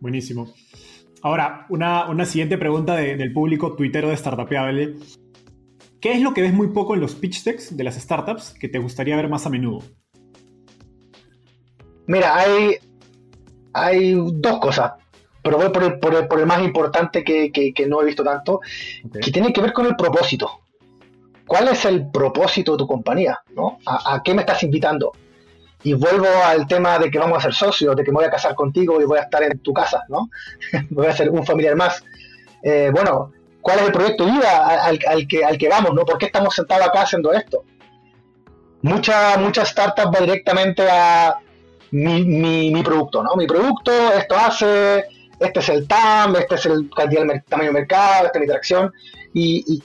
[0.00, 0.52] Buenísimo.
[1.22, 4.96] Ahora, una, una siguiente pregunta de, del público tuitero de Startupeable.
[6.00, 8.68] ¿Qué es lo que ves muy poco en los pitch decks de las startups que
[8.68, 9.84] te gustaría ver más a menudo?
[12.08, 12.78] Mira, hay,
[13.74, 14.92] hay dos cosas,
[15.42, 18.06] pero voy por el, por el, por el más importante que, que, que, no he
[18.06, 18.60] visto tanto,
[19.06, 19.20] okay.
[19.20, 20.62] que tiene que ver con el propósito.
[21.46, 23.38] ¿Cuál es el propósito de tu compañía?
[23.54, 23.78] ¿no?
[23.86, 25.12] ¿A, ¿A, qué me estás invitando?
[25.82, 28.30] Y vuelvo al tema de que vamos a ser socios, de que me voy a
[28.30, 30.30] casar contigo y voy a estar en tu casa, ¿no?
[30.90, 32.02] voy a ser un familiar más.
[32.62, 36.06] Eh, bueno, cuál es el proyecto de vida al, al, que, al que vamos, ¿no?
[36.06, 37.64] ¿Por qué estamos sentados acá haciendo esto?
[38.80, 41.38] Mucha, mucha startup va directamente a
[41.90, 42.24] mi,
[42.70, 43.34] mi, producto, ¿no?
[43.36, 45.04] Mi producto, esto hace,
[45.38, 48.92] este es el TAM, este es el tamaño del mercado, esta es mi interacción,
[49.34, 49.82] y,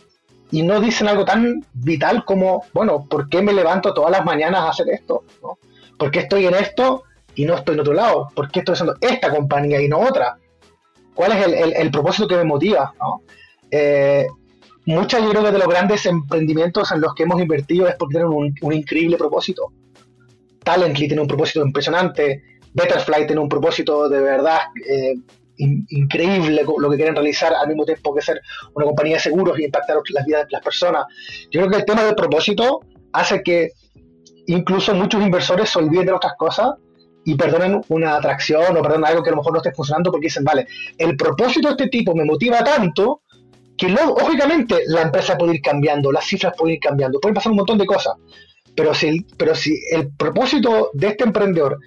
[0.52, 4.70] no dicen algo tan vital como, bueno, ¿por qué me levanto todas las mañanas a
[4.70, 5.24] hacer esto?
[5.42, 5.58] ¿no?
[5.98, 8.30] ¿Por qué estoy en esto y no estoy en otro lado?
[8.36, 10.38] ¿Por qué estoy haciendo esta compañía y no otra?
[11.16, 12.94] ¿Cuál es el, propósito que me motiva?
[13.72, 14.28] Eh,
[14.86, 18.18] muchas yo creo que de los grandes emprendimientos en los que hemos invertido es porque
[18.18, 19.72] tienen un, increíble propósito.
[20.64, 22.44] Talently tiene un propósito impresionante,
[22.74, 25.14] Betterfly tiene un propósito de verdad eh,
[25.58, 28.42] increíble lo que quieren realizar al mismo tiempo que ser
[28.74, 31.06] una compañía de seguros y impactar las vidas de las personas.
[31.52, 33.72] Yo creo que el tema del propósito hace que
[34.48, 36.72] incluso muchos inversores se olviden de otras cosas
[37.26, 40.26] y perdonen una atracción o perdonen algo que a lo mejor no esté funcionando porque
[40.26, 43.22] dicen, vale, el propósito de este tipo me motiva tanto
[43.78, 47.58] que lógicamente la empresa puede ir cambiando, las cifras pueden ir cambiando, pueden pasar un
[47.58, 48.14] montón de cosas.
[48.76, 51.80] Pero si, pero si el propósito de este emprendedor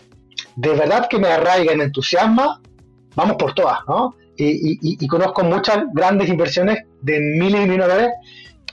[0.56, 2.60] de verdad que me arraiga y me entusiasma,
[3.14, 4.14] vamos por todas, ¿no?
[4.38, 8.10] Y, conozco muchas grandes inversiones de miles y millones de dólares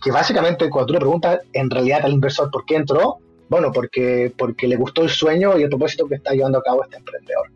[0.03, 4.34] que básicamente cuando tú le preguntas en realidad al inversor por qué entró, bueno, porque,
[4.38, 7.49] porque le gustó el sueño y el propósito que está llevando a cabo este emprendedor.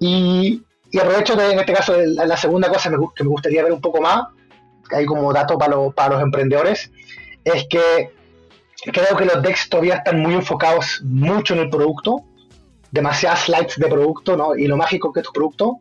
[0.00, 0.62] Y,
[1.00, 4.26] aprovecho de, en este caso la, segunda cosa que me gustaría ver un poco más,
[4.88, 6.90] que hay como dato para, para los emprendedores,
[7.44, 8.12] es que
[8.84, 12.24] creo que los decks todavía están muy enfocados mucho en el producto,
[12.90, 14.56] demasiadas slides de producto, ¿no?
[14.56, 15.80] Y lo mágico que es tu producto,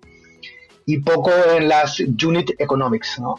[0.85, 3.35] y poco en las unit economics, ¿no?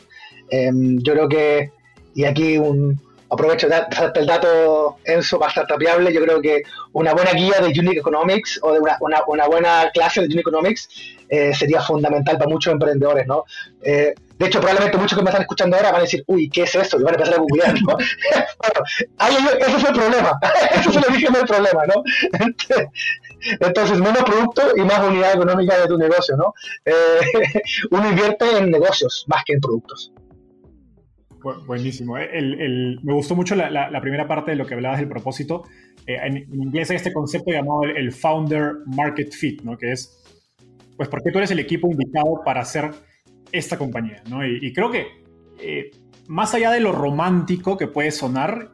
[0.51, 1.73] Em, yo creo que,
[2.15, 3.01] y aquí un,
[3.31, 3.67] aprovecho
[4.15, 8.59] el dato Enzo para estar tapiable, yo creo que una buena guía de unit economics
[8.63, 8.97] o de una,
[9.27, 10.89] una, buena clase de unit economics
[11.29, 13.45] eh, sería fundamental para muchos emprendedores, ¿no?
[13.83, 16.62] Eh, de hecho, probablemente muchos que me están escuchando ahora van a decir, uy, ¿qué
[16.62, 16.99] es eso?
[16.99, 17.86] Y van a empezar a googlear, ¿no?
[17.97, 18.80] bueno,
[19.18, 20.39] ahí, ese es el problema.
[20.74, 22.03] ese es el origen del problema, ¿no?
[23.61, 26.55] Entonces, menos producto y más unidad económica de tu negocio, ¿no?
[26.84, 30.12] Eh, uno invierte en negocios más que en productos.
[31.66, 32.18] Buenísimo.
[32.18, 35.64] Eh, me gustó mucho la, primera parte de lo que hablabas del propósito.
[36.07, 39.76] Eh, en, inglés hay este concepto llamado el, Founder Market Fit, ¿no?
[39.76, 40.22] Que es,
[40.97, 42.91] pues, ¿por qué tú eres el equipo indicado para hacer
[43.53, 44.23] esta compañía?
[44.29, 44.47] ¿no?
[44.47, 45.07] Y, creo que,
[46.27, 48.73] más allá de lo romántico que puede sonar,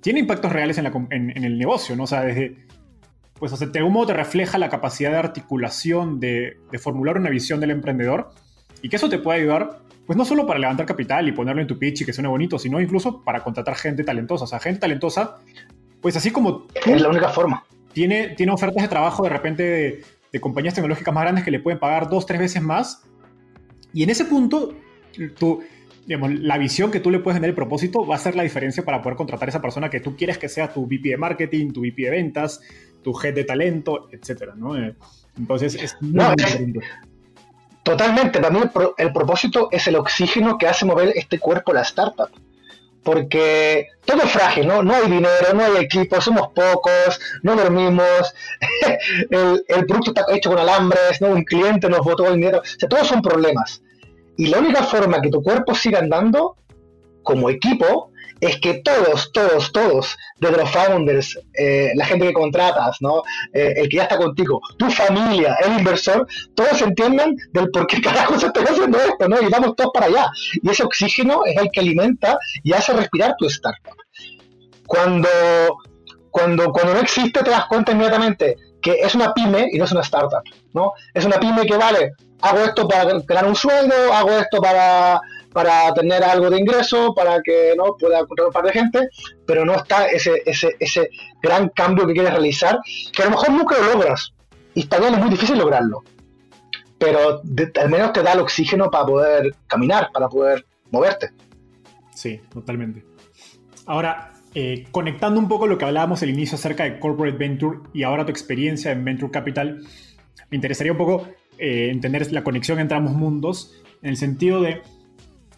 [0.00, 2.04] tiene impactos reales en, en, el negocio, ¿no?
[2.04, 2.56] O sea, desde
[3.42, 7.72] pues de algún modo te refleja la capacidad de articulación, de, formular una visión del
[7.72, 8.30] emprendedor
[8.82, 11.66] y que eso te puede ayudar, pues no solo para levantar capital y ponerlo en
[11.66, 14.44] tu pitch y que suene bonito, sino incluso para contratar gente talentosa.
[14.44, 15.38] O sea, gente talentosa,
[16.00, 16.68] pues así como...
[16.86, 17.64] es la única forma.
[17.92, 21.80] Tiene, tiene ofertas de trabajo de repente de, compañías tecnológicas más grandes que le pueden
[21.80, 23.02] pagar dos, tres veces más.
[23.92, 24.74] Y en ese punto,
[25.38, 25.62] tú,
[26.06, 28.84] digamos, la visión que tú le puedes vender, el propósito, va a ser la diferencia
[28.84, 31.72] para poder contratar a esa persona que tú quieres que sea tu VP de marketing,
[31.72, 32.60] tu VP de ventas,
[33.02, 34.76] tu head de talento, etcétera, ¿no?
[34.76, 34.94] Eh,
[35.36, 36.24] entonces es muy
[37.82, 38.60] Totalmente, para mí
[38.96, 42.30] el, propósito es el oxígeno que hace mover este cuerpo la startup.
[43.02, 44.84] Porque todo es frágil, ¿no?
[44.84, 48.32] No hay dinero, no hay equipo, somos pocos, no dormimos,
[49.30, 51.30] el, el, producto está hecho con alambres, ¿no?
[51.30, 53.81] Un cliente nos botó el dinero, o sea, todos son problemas.
[54.36, 56.56] Y la única forma que tu cuerpo siga andando
[57.22, 58.12] como equipo
[58.42, 63.22] es que todos, todos, todos, desde los founders, eh, la gente que contratas, ¿no?
[63.52, 66.26] Eh, el que ya está contigo, tu familia, el inversor,
[66.56, 69.40] todos entiendan del por qué carajo se está haciendo esto, ¿no?
[69.40, 70.28] Y vamos todos para allá.
[70.60, 73.94] Y ese oxígeno es el que alimenta y hace respirar tu startup.
[74.86, 75.28] Cuando,
[76.32, 79.92] cuando, cuando no existe, te das cuenta inmediatamente que es una pyme y no es
[79.92, 80.42] una startup,
[80.74, 80.92] ¿no?
[81.14, 82.12] Es una pyme que vale,
[82.42, 85.20] hago esto para ganar un sueldo, hago esto para
[85.52, 89.08] para tener algo de ingreso, para que no pueda encontrar un par de gente,
[89.46, 91.10] pero no está ese, ese, ese
[91.42, 92.78] gran cambio que quieres realizar,
[93.12, 94.32] que a lo mejor nunca lo logras.
[94.74, 96.02] Y también es muy difícil lograrlo.
[96.98, 97.42] Pero
[97.80, 101.30] al menos te da el oxígeno para poder caminar, para poder moverte.
[102.14, 103.04] Sí, totalmente.
[103.86, 108.02] Ahora, eh, conectando un poco lo que hablábamos al inicio acerca de Corporate Venture y
[108.02, 109.82] ahora tu experiencia en Venture Capital,
[110.50, 111.28] me interesaría un poco
[111.58, 114.82] eh, entender la conexión entre ambos mundos en el sentido de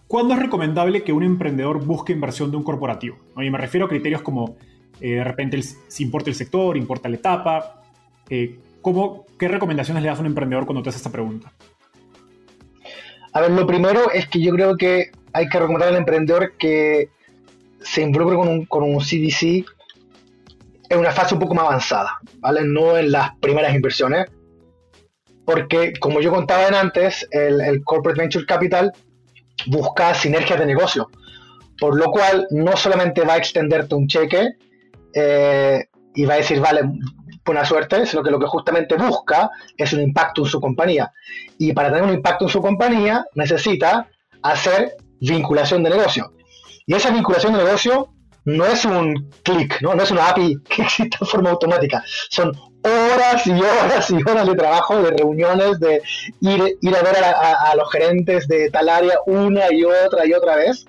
[0.07, 3.19] ¿Cuándo es recomendable que un emprendedor busque inversión de un corporativo?
[3.37, 4.57] Y me refiero a criterios como
[5.01, 7.83] eh, de repente si importa el sector, importa la etapa.
[8.29, 11.53] Eh, ¿cómo, ¿Qué recomendaciones le das a un emprendedor cuando te hace esta pregunta?
[13.33, 17.09] A ver, lo primero es que yo creo que hay que recomendar al emprendedor que
[17.85, 19.65] se involucre con un, con un CDC
[20.89, 22.63] en una fase un poco más avanzada, ¿vale?
[22.65, 24.27] No en las primeras inversiones,
[25.45, 28.93] porque como yo contaba antes, el, el Corporate Venture Capital
[29.67, 31.11] busca sinergias de negocio,
[31.79, 34.57] por lo cual no solamente va a extenderte un cheque
[35.15, 36.83] eh, y va a decir, vale,
[37.45, 41.13] buena suerte, sino que lo que justamente busca es un impacto en su compañía.
[41.59, 44.09] Y para tener un impacto en su compañía necesita
[44.43, 46.33] hacer vinculación de negocio.
[46.87, 48.15] Y esa vinculación de negocio
[48.45, 49.95] no es un clic, ¿no?
[49.95, 52.03] no es una API que existe de forma automática.
[52.31, 56.03] Son horas y horas y horas de trabajo, de reuniones, de
[56.41, 60.57] ir, ir a ver a, los gerentes de tal área una y otra y otra
[60.57, 60.85] vez.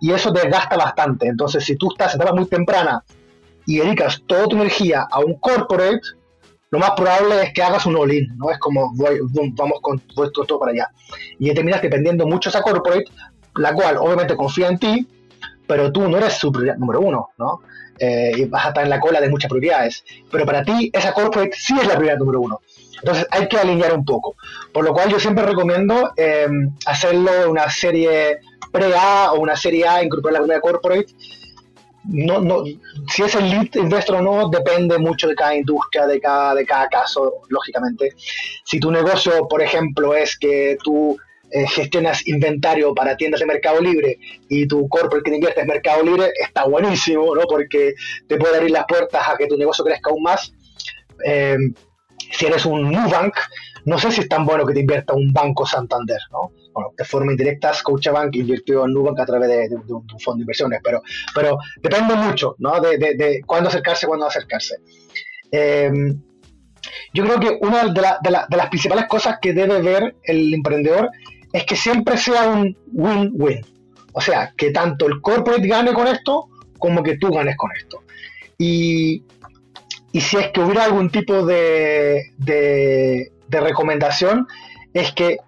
[0.00, 1.26] Y eso desgasta bastante.
[1.26, 3.04] Entonces, si tú estás etapa muy temprana
[3.66, 6.00] y dedicas toda tu energía a un corporate,
[6.70, 8.50] lo más probable es que hagas un all-in, ¿no?
[8.50, 9.18] Es como, voy,
[9.52, 10.90] vamos con todo, todo para allá.
[11.38, 13.06] Y terminas dependiendo mucho de esa corporate,
[13.56, 15.08] la cual obviamente confía en ti,
[15.68, 17.60] pero tú no eres su prioridad número uno, ¿no?
[17.98, 20.02] Eh, y vas a estar en la cola de muchas prioridades.
[20.30, 22.60] Pero para ti, esa corporate sí es la prioridad número uno.
[23.00, 24.36] Entonces hay que alinear un poco.
[24.72, 28.38] Por lo cual yo siempre recomiendo em, hacerlo una serie
[28.72, 31.06] pre-A o una serie A, incorporar la primera corporate.
[32.04, 32.64] No, no,
[33.08, 36.64] si es el lead investor o no, depende mucho de cada industria, de cada, de
[36.64, 38.14] cada caso, lógicamente.
[38.64, 41.18] Si tu negocio, por ejemplo, es que tú
[41.50, 44.18] eh, gestionas inventario para tiendas de Mercado Libre
[44.48, 47.42] y tu corporate que te inviertes en Mercado Libre, está buenísimo, ¿no?
[47.48, 47.94] Porque
[48.26, 50.52] te puede abrir las puertas a que tu negocio crezca aún más.
[51.24, 51.56] Eh,
[52.30, 53.34] si eres un Nubank,
[53.86, 56.52] no sé si es tan bueno que te invierta un Banco Santander, ¿no?
[56.74, 60.80] Bueno, de forma indirecta, Scotiabank invirtió en Nubank a través de, un, fondo de inversiones,
[60.84, 61.02] pero,
[61.34, 62.78] pero depende mucho, ¿no?
[62.80, 64.76] De, de, cuándo acercarse, cuándo acercarse.
[65.50, 65.90] Eh,
[67.12, 67.92] yo creo que una de,
[68.22, 71.10] de, las principales cosas que debe ver el emprendedor
[71.52, 73.64] es que siempre sea un win-win.
[74.12, 78.02] O sea, que tanto el corporate gane con esto como que tú ganes con esto.
[78.58, 79.22] Y,
[80.12, 84.48] si es que hubiera algún tipo de, de, recomendación,
[84.92, 85.38] es que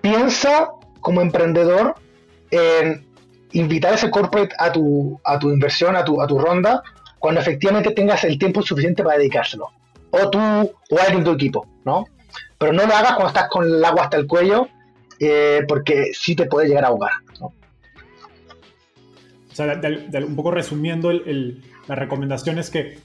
[0.00, 1.94] piensa como emprendedor
[2.50, 3.06] en
[3.52, 6.82] invitar a ese corporate a tu, a tu inversión, a tu, a tu ronda,
[7.18, 9.68] cuando efectivamente tengas el tiempo suficiente para dedicárselo.
[10.10, 12.06] O tú o alguien de tu equipo, ¿no?
[12.58, 14.68] Pero no lo hagas cuando estás con el agua hasta el cuello
[15.24, 17.12] eh, porque sí te puede llegar a ahogar.
[17.40, 17.54] O
[19.54, 19.80] sea,
[20.26, 22.98] un poco resumiendo, la recomendación es que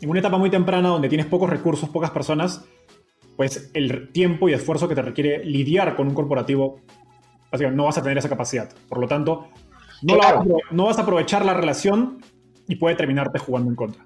[0.00, 2.64] en una etapa muy temprana donde tienes pocos recursos, pocas personas,
[3.36, 6.80] pues el tiempo y esfuerzo que te requiere lidiar con un corporativo,
[7.50, 8.68] básicamente no vas a tener esa capacidad.
[8.88, 9.48] Por lo tanto,
[10.02, 10.18] no,
[10.70, 12.22] no vas a aprovechar la relación
[12.66, 14.04] y puede terminarte jugando en contra.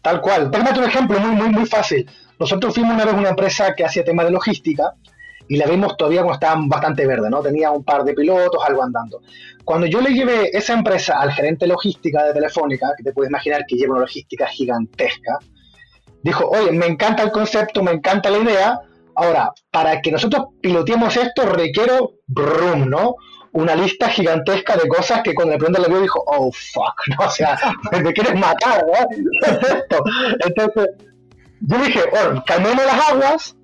[0.00, 0.50] Tal cual.
[0.50, 2.08] Déjame un ejemplo muy, muy, muy fácil.
[2.38, 4.94] Nosotros fuimos una vez una empresa que hacía tema de logística
[5.50, 7.42] y la vimos todavía cuando estaba bastante verde, ¿no?
[7.42, 9.20] Tenía un par de pilotos, algo andando.
[9.64, 13.64] Cuando yo le llevé esa empresa al gerente logística de Telefónica, que te puedes imaginar
[13.66, 15.40] que lleva una logística gigantesca,
[16.22, 18.80] dijo, oye, me encanta el concepto, me encanta la idea,
[19.16, 23.16] ahora, para que nosotros pilotemos esto requiero, brum, ¿no?
[23.50, 27.26] Una lista gigantesca de cosas que cuando de pronto le vio dijo, oh, fuck, ¿no?
[27.26, 27.58] O sea,
[28.00, 29.48] me quieres matar, ¿no?
[30.46, 30.90] Entonces,
[31.62, 33.56] yo dije, bueno, calmemos las aguas,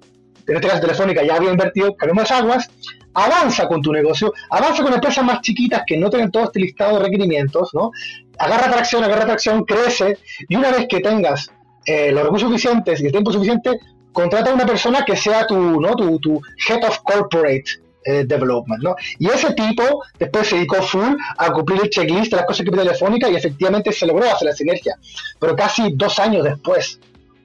[0.46, 2.70] en este caso Telefónica ya había invertido, cambiamos aguas,
[3.14, 6.98] avanza con tu negocio, avanza con empresas más chiquitas que no tienen todo este listado
[6.98, 7.90] de requerimientos, ¿no?
[8.38, 10.18] Agarra tracción, agarra tracción, crece,
[10.48, 11.50] y una vez que tengas
[11.86, 13.78] eh, los recursos suficientes y el tiempo suficiente,
[14.12, 15.94] contrata a una persona que sea tu, ¿no?
[15.94, 17.64] tu, tu Head of Corporate
[18.04, 18.94] eh, Development, ¿no?
[19.18, 22.70] Y ese tipo después se dedicó full a cumplir el checklist de las cosas que
[22.70, 24.96] pide Telefónica y efectivamente se logró hacer la sinergia,
[25.38, 27.00] pero casi dos años después.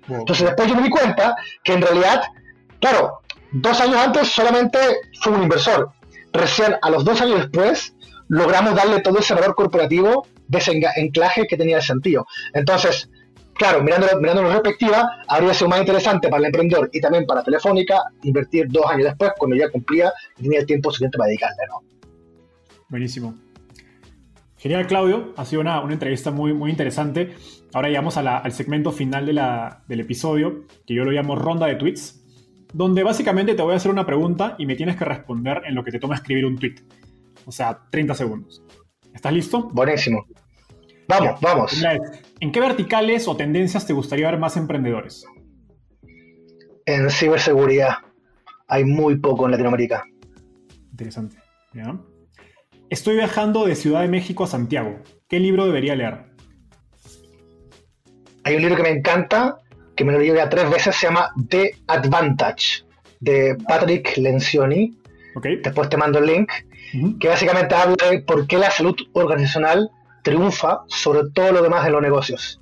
[0.08, 2.22] Entonces después yo me di cuenta que en realidad
[2.82, 3.22] Claro,
[3.52, 4.80] dos años antes solamente
[5.22, 5.92] fue un inversor.
[6.34, 7.96] Recién a los dos años después
[8.28, 12.26] logramos darle todo ese valor corporativo de ese enclaje que tenía el sentido.
[12.54, 13.10] Entonces,
[13.54, 17.44] claro, mirándolo, mirándolo en perspectiva, habría sido más interesante para el emprendedor y también para
[17.44, 21.64] Telefónica invertir dos años después, cuando ya cumplía y tenía el tiempo suficiente para dedicarle,
[21.70, 21.84] ¿no?
[22.90, 23.36] Buenísimo.
[24.58, 25.34] Genial, Claudio.
[25.38, 27.36] Ha sido una, entrevista muy, muy interesante.
[27.74, 32.21] Ahora llegamos al segmento final del episodio, que yo lo llamo ronda de tweets
[32.74, 35.84] donde básicamente te voy a hacer una pregunta y me tienes que responder en lo
[35.84, 36.76] que te toma escribir un tweet.
[37.46, 38.64] O sea, 30 segundos.
[39.14, 39.70] ¿Estás listo?
[39.74, 40.26] Buenísimo.
[41.08, 41.84] Vamos, vamos.
[42.40, 45.26] ¿En qué verticales o tendencias te gustaría ver más emprendedores?
[46.86, 47.96] En ciberseguridad.
[48.68, 50.06] Hay muy poco en Latinoamérica.
[50.92, 51.38] Interesante.
[52.90, 55.00] Estoy viajando de Ciudad de México a Santiago.
[55.28, 56.26] ¿Qué libro debería leer?
[58.44, 59.61] Hay un libro que me encanta,
[60.02, 62.84] que me lo llevé a tres veces, se llama The Advantage,
[63.20, 64.98] de Patrick Lencioni.
[65.64, 66.52] Después te mando el link,
[67.20, 69.92] que básicamente habla de por qué la salud organizacional
[70.24, 72.60] triunfa sobre todo lo demás de los negocios.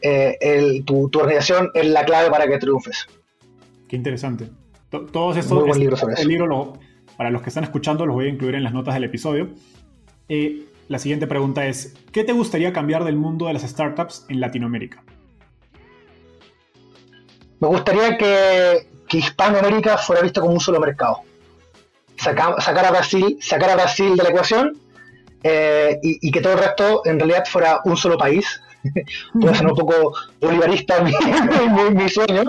[0.00, 3.08] Eh, tu, organización es la clave para que triunfes.
[3.88, 4.46] Qué interesante.
[4.90, 6.78] todos estos Muy libro sobre eso.
[7.16, 9.48] para los que están escuchando, los voy a incluir en las notas del episodio.
[10.28, 14.38] Eh, la siguiente pregunta es, ¿qué te gustaría cambiar del mundo de las startups en
[14.38, 15.02] Latinoamérica?
[17.60, 21.22] Me gustaría que, Hispanoamérica fuera visto como un solo mercado.
[22.16, 24.78] sacar, a Brasil, sacar a Brasil de la ecuación
[25.42, 28.60] eh, y, que todo el resto en realidad fuera un solo país.
[29.40, 32.44] Puede ser un poco bolivarista mi, sueño,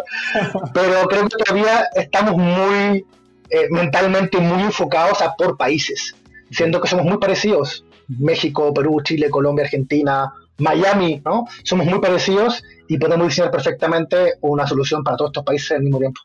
[0.74, 3.05] pero creo que todavía estamos muy
[3.49, 6.16] eh, mentalmente muy enfocados a por países,
[6.51, 7.84] siendo que somos muy parecidos.
[8.07, 10.32] México, Perú, Chile, Colombia, Argentina,
[10.62, 11.45] Miami, ¿no?
[11.64, 15.99] Somos muy parecidos y podemos diseñar perfectamente una solución para todos estos países al mismo
[15.99, 16.22] tiempo.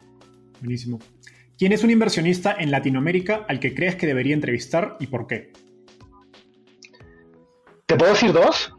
[0.60, 0.98] Buenísimo.
[1.58, 5.52] ¿Quién es un inversionista en Latinoamérica al que crees que debería entrevistar y por qué?
[7.86, 8.72] ¿Te puedo decir dos?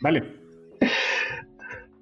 [0.00, 0.44] vale.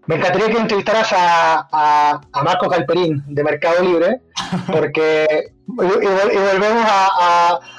[0.07, 4.23] Me encantaría que entrevistaras a, Marco Calperín de Mercado Libre,
[4.67, 6.87] porque y, volvemos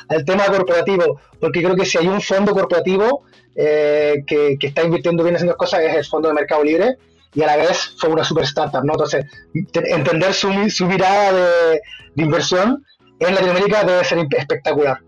[0.07, 3.25] al tema corporativo, porque creo que si hay un fondo corporativo
[3.56, 6.97] eh, que, está invirtiendo bien haciendo cosas es el fondo de Mercado Libre
[7.36, 8.93] y a la vez fue una super startup, ¿no?
[8.93, 10.49] Entonces, entender su,
[10.86, 11.82] mirada de,
[12.16, 12.86] inversión
[13.20, 14.99] en Latinoamérica debe ser espectacular.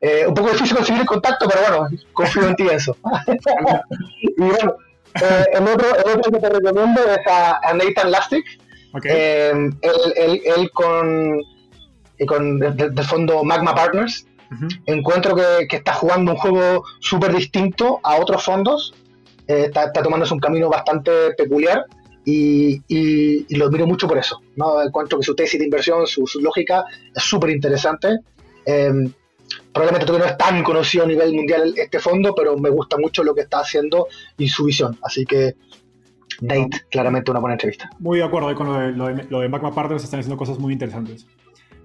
[0.00, 2.96] Eh, un poco difícil conseguir el contacto, pero bueno, confío en ti en eso.
[4.20, 4.74] y bueno,
[5.20, 8.44] eh, el, otro, el, otro, que te recomiendo es a, Nathan Lastic.
[9.04, 11.40] Eh, él, con,
[12.26, 14.26] con del, fondo Magma Partners.
[14.86, 18.94] Encuentro que, que, está jugando un juego súper distinto a otros fondos.
[19.46, 21.84] Eh, está, está tomándose un camino bastante peculiar
[22.24, 24.40] y, y, lo admiro mucho por eso.
[24.56, 24.82] ¿no?
[24.82, 26.84] Encuentro que su tesis de inversión, su, su lógica
[27.14, 28.18] es súper interesante.
[28.64, 29.10] Eh,
[29.72, 33.24] probablemente todavía no es tan conocido a nivel mundial este fondo, pero me gusta mucho
[33.24, 34.06] lo que está haciendo
[34.38, 34.98] y su visión.
[35.02, 35.56] Así que
[36.40, 37.90] Date, claramente una buena entrevista.
[37.98, 40.58] Muy de acuerdo con lo de, lo de, lo de Magma Partners, están haciendo cosas
[40.58, 41.26] muy interesantes.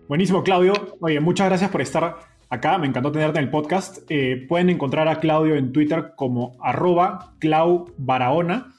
[0.07, 0.97] Buenísimo, Claudio.
[1.01, 2.17] Oye, muchas gracias por estar
[2.49, 3.99] acá, me encantó tenerte en el podcast.
[4.09, 8.73] Eh, pueden encontrar a Claudio en Twitter como arroba Clau Barahona.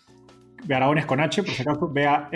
[0.96, 2.34] Es con H, por si acaso, B-A-R-A-H-O-N-A.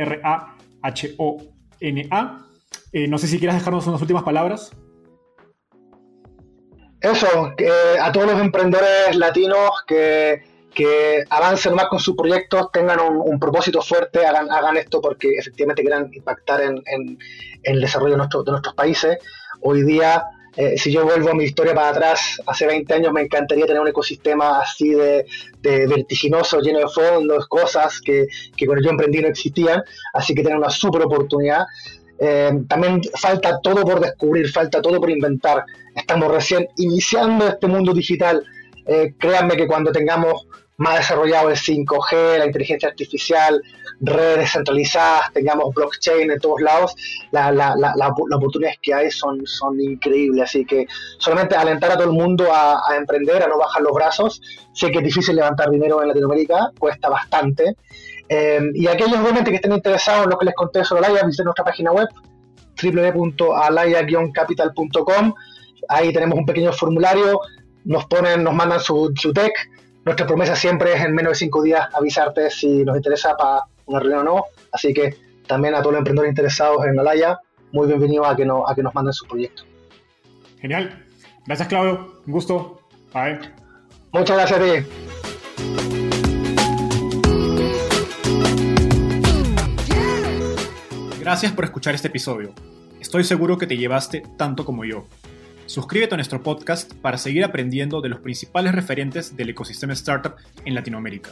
[2.92, 4.72] Eh, no sé si quieras dejarnos unas últimas palabras
[7.02, 7.68] eso, que
[8.00, 10.44] a todos los emprendedores latinos que,
[11.28, 16.62] avancen más con sus proyectos, tengan un, propósito fuerte, hagan, esto porque efectivamente quieran impactar
[16.62, 17.18] en,
[17.64, 19.18] el desarrollo de, nuestros países.
[19.60, 20.24] Hoy día,
[20.56, 23.80] eh, si yo vuelvo a mi historia para atrás, hace 20 años me encantaría tener
[23.80, 25.26] un ecosistema así de,
[25.62, 28.26] vertiginoso, lleno de fondos, cosas que,
[28.56, 29.82] que cuando yo emprendí no existían,
[30.12, 31.64] así que tener una super oportunidad.
[32.18, 35.64] Eh, también falta todo por descubrir, falta todo por inventar.
[35.94, 38.44] Estamos recién iniciando este mundo digital.
[38.86, 40.46] Eh, créanme que cuando tengamos
[40.78, 43.62] más desarrollado el 5G, la inteligencia artificial,
[44.00, 46.94] redes centralizadas, tengamos blockchain en todos lados,
[47.30, 50.44] las oportunidades que hay son, son increíbles.
[50.44, 50.86] Así que
[51.18, 54.40] solamente alentar a todo el mundo a, emprender, a no bajar los brazos.
[54.72, 57.76] Sé que es difícil levantar dinero en Latinoamérica, cuesta bastante,
[58.34, 61.44] Em, y aquellos obviamente que estén interesados en lo que les conté sobre Alaya, visiten
[61.44, 62.08] nuestra página web
[62.82, 65.34] www.alaya-capital.com.
[65.88, 67.40] Ahí tenemos un pequeño formulario,
[67.84, 69.52] nos ponen, nos mandan su, su tech.
[70.04, 74.00] Nuestra promesa siempre es en menos de cinco días avisarte si nos interesa para una
[74.00, 74.44] reunión o no.
[74.72, 77.38] Así que también a todos los emprendedores interesados en Alaya,
[77.70, 79.62] muy bienvenidos a que, no, a que nos manden su proyecto.
[80.60, 81.06] Genial.
[81.46, 82.20] Gracias, Claudio.
[82.26, 82.80] Un gusto.
[83.14, 83.38] Bye.
[84.12, 84.86] Muchas gracias a ti.
[91.20, 92.52] Gracias por escuchar este episodio.
[93.00, 95.06] Estoy seguro que te llevaste tanto como yo.
[95.72, 100.34] Suscríbete a nuestro podcast para seguir aprendiendo de los principales referentes del ecosistema startup
[100.66, 101.30] en Latinoamérica.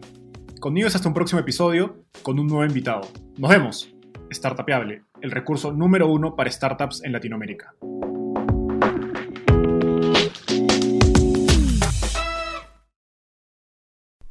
[0.62, 3.02] Conmigo es hasta un próximo episodio con un nuevo invitado.
[3.38, 3.94] Nos vemos.
[4.32, 7.76] Startapeable, el recurso número uno para startups en Latinoamérica.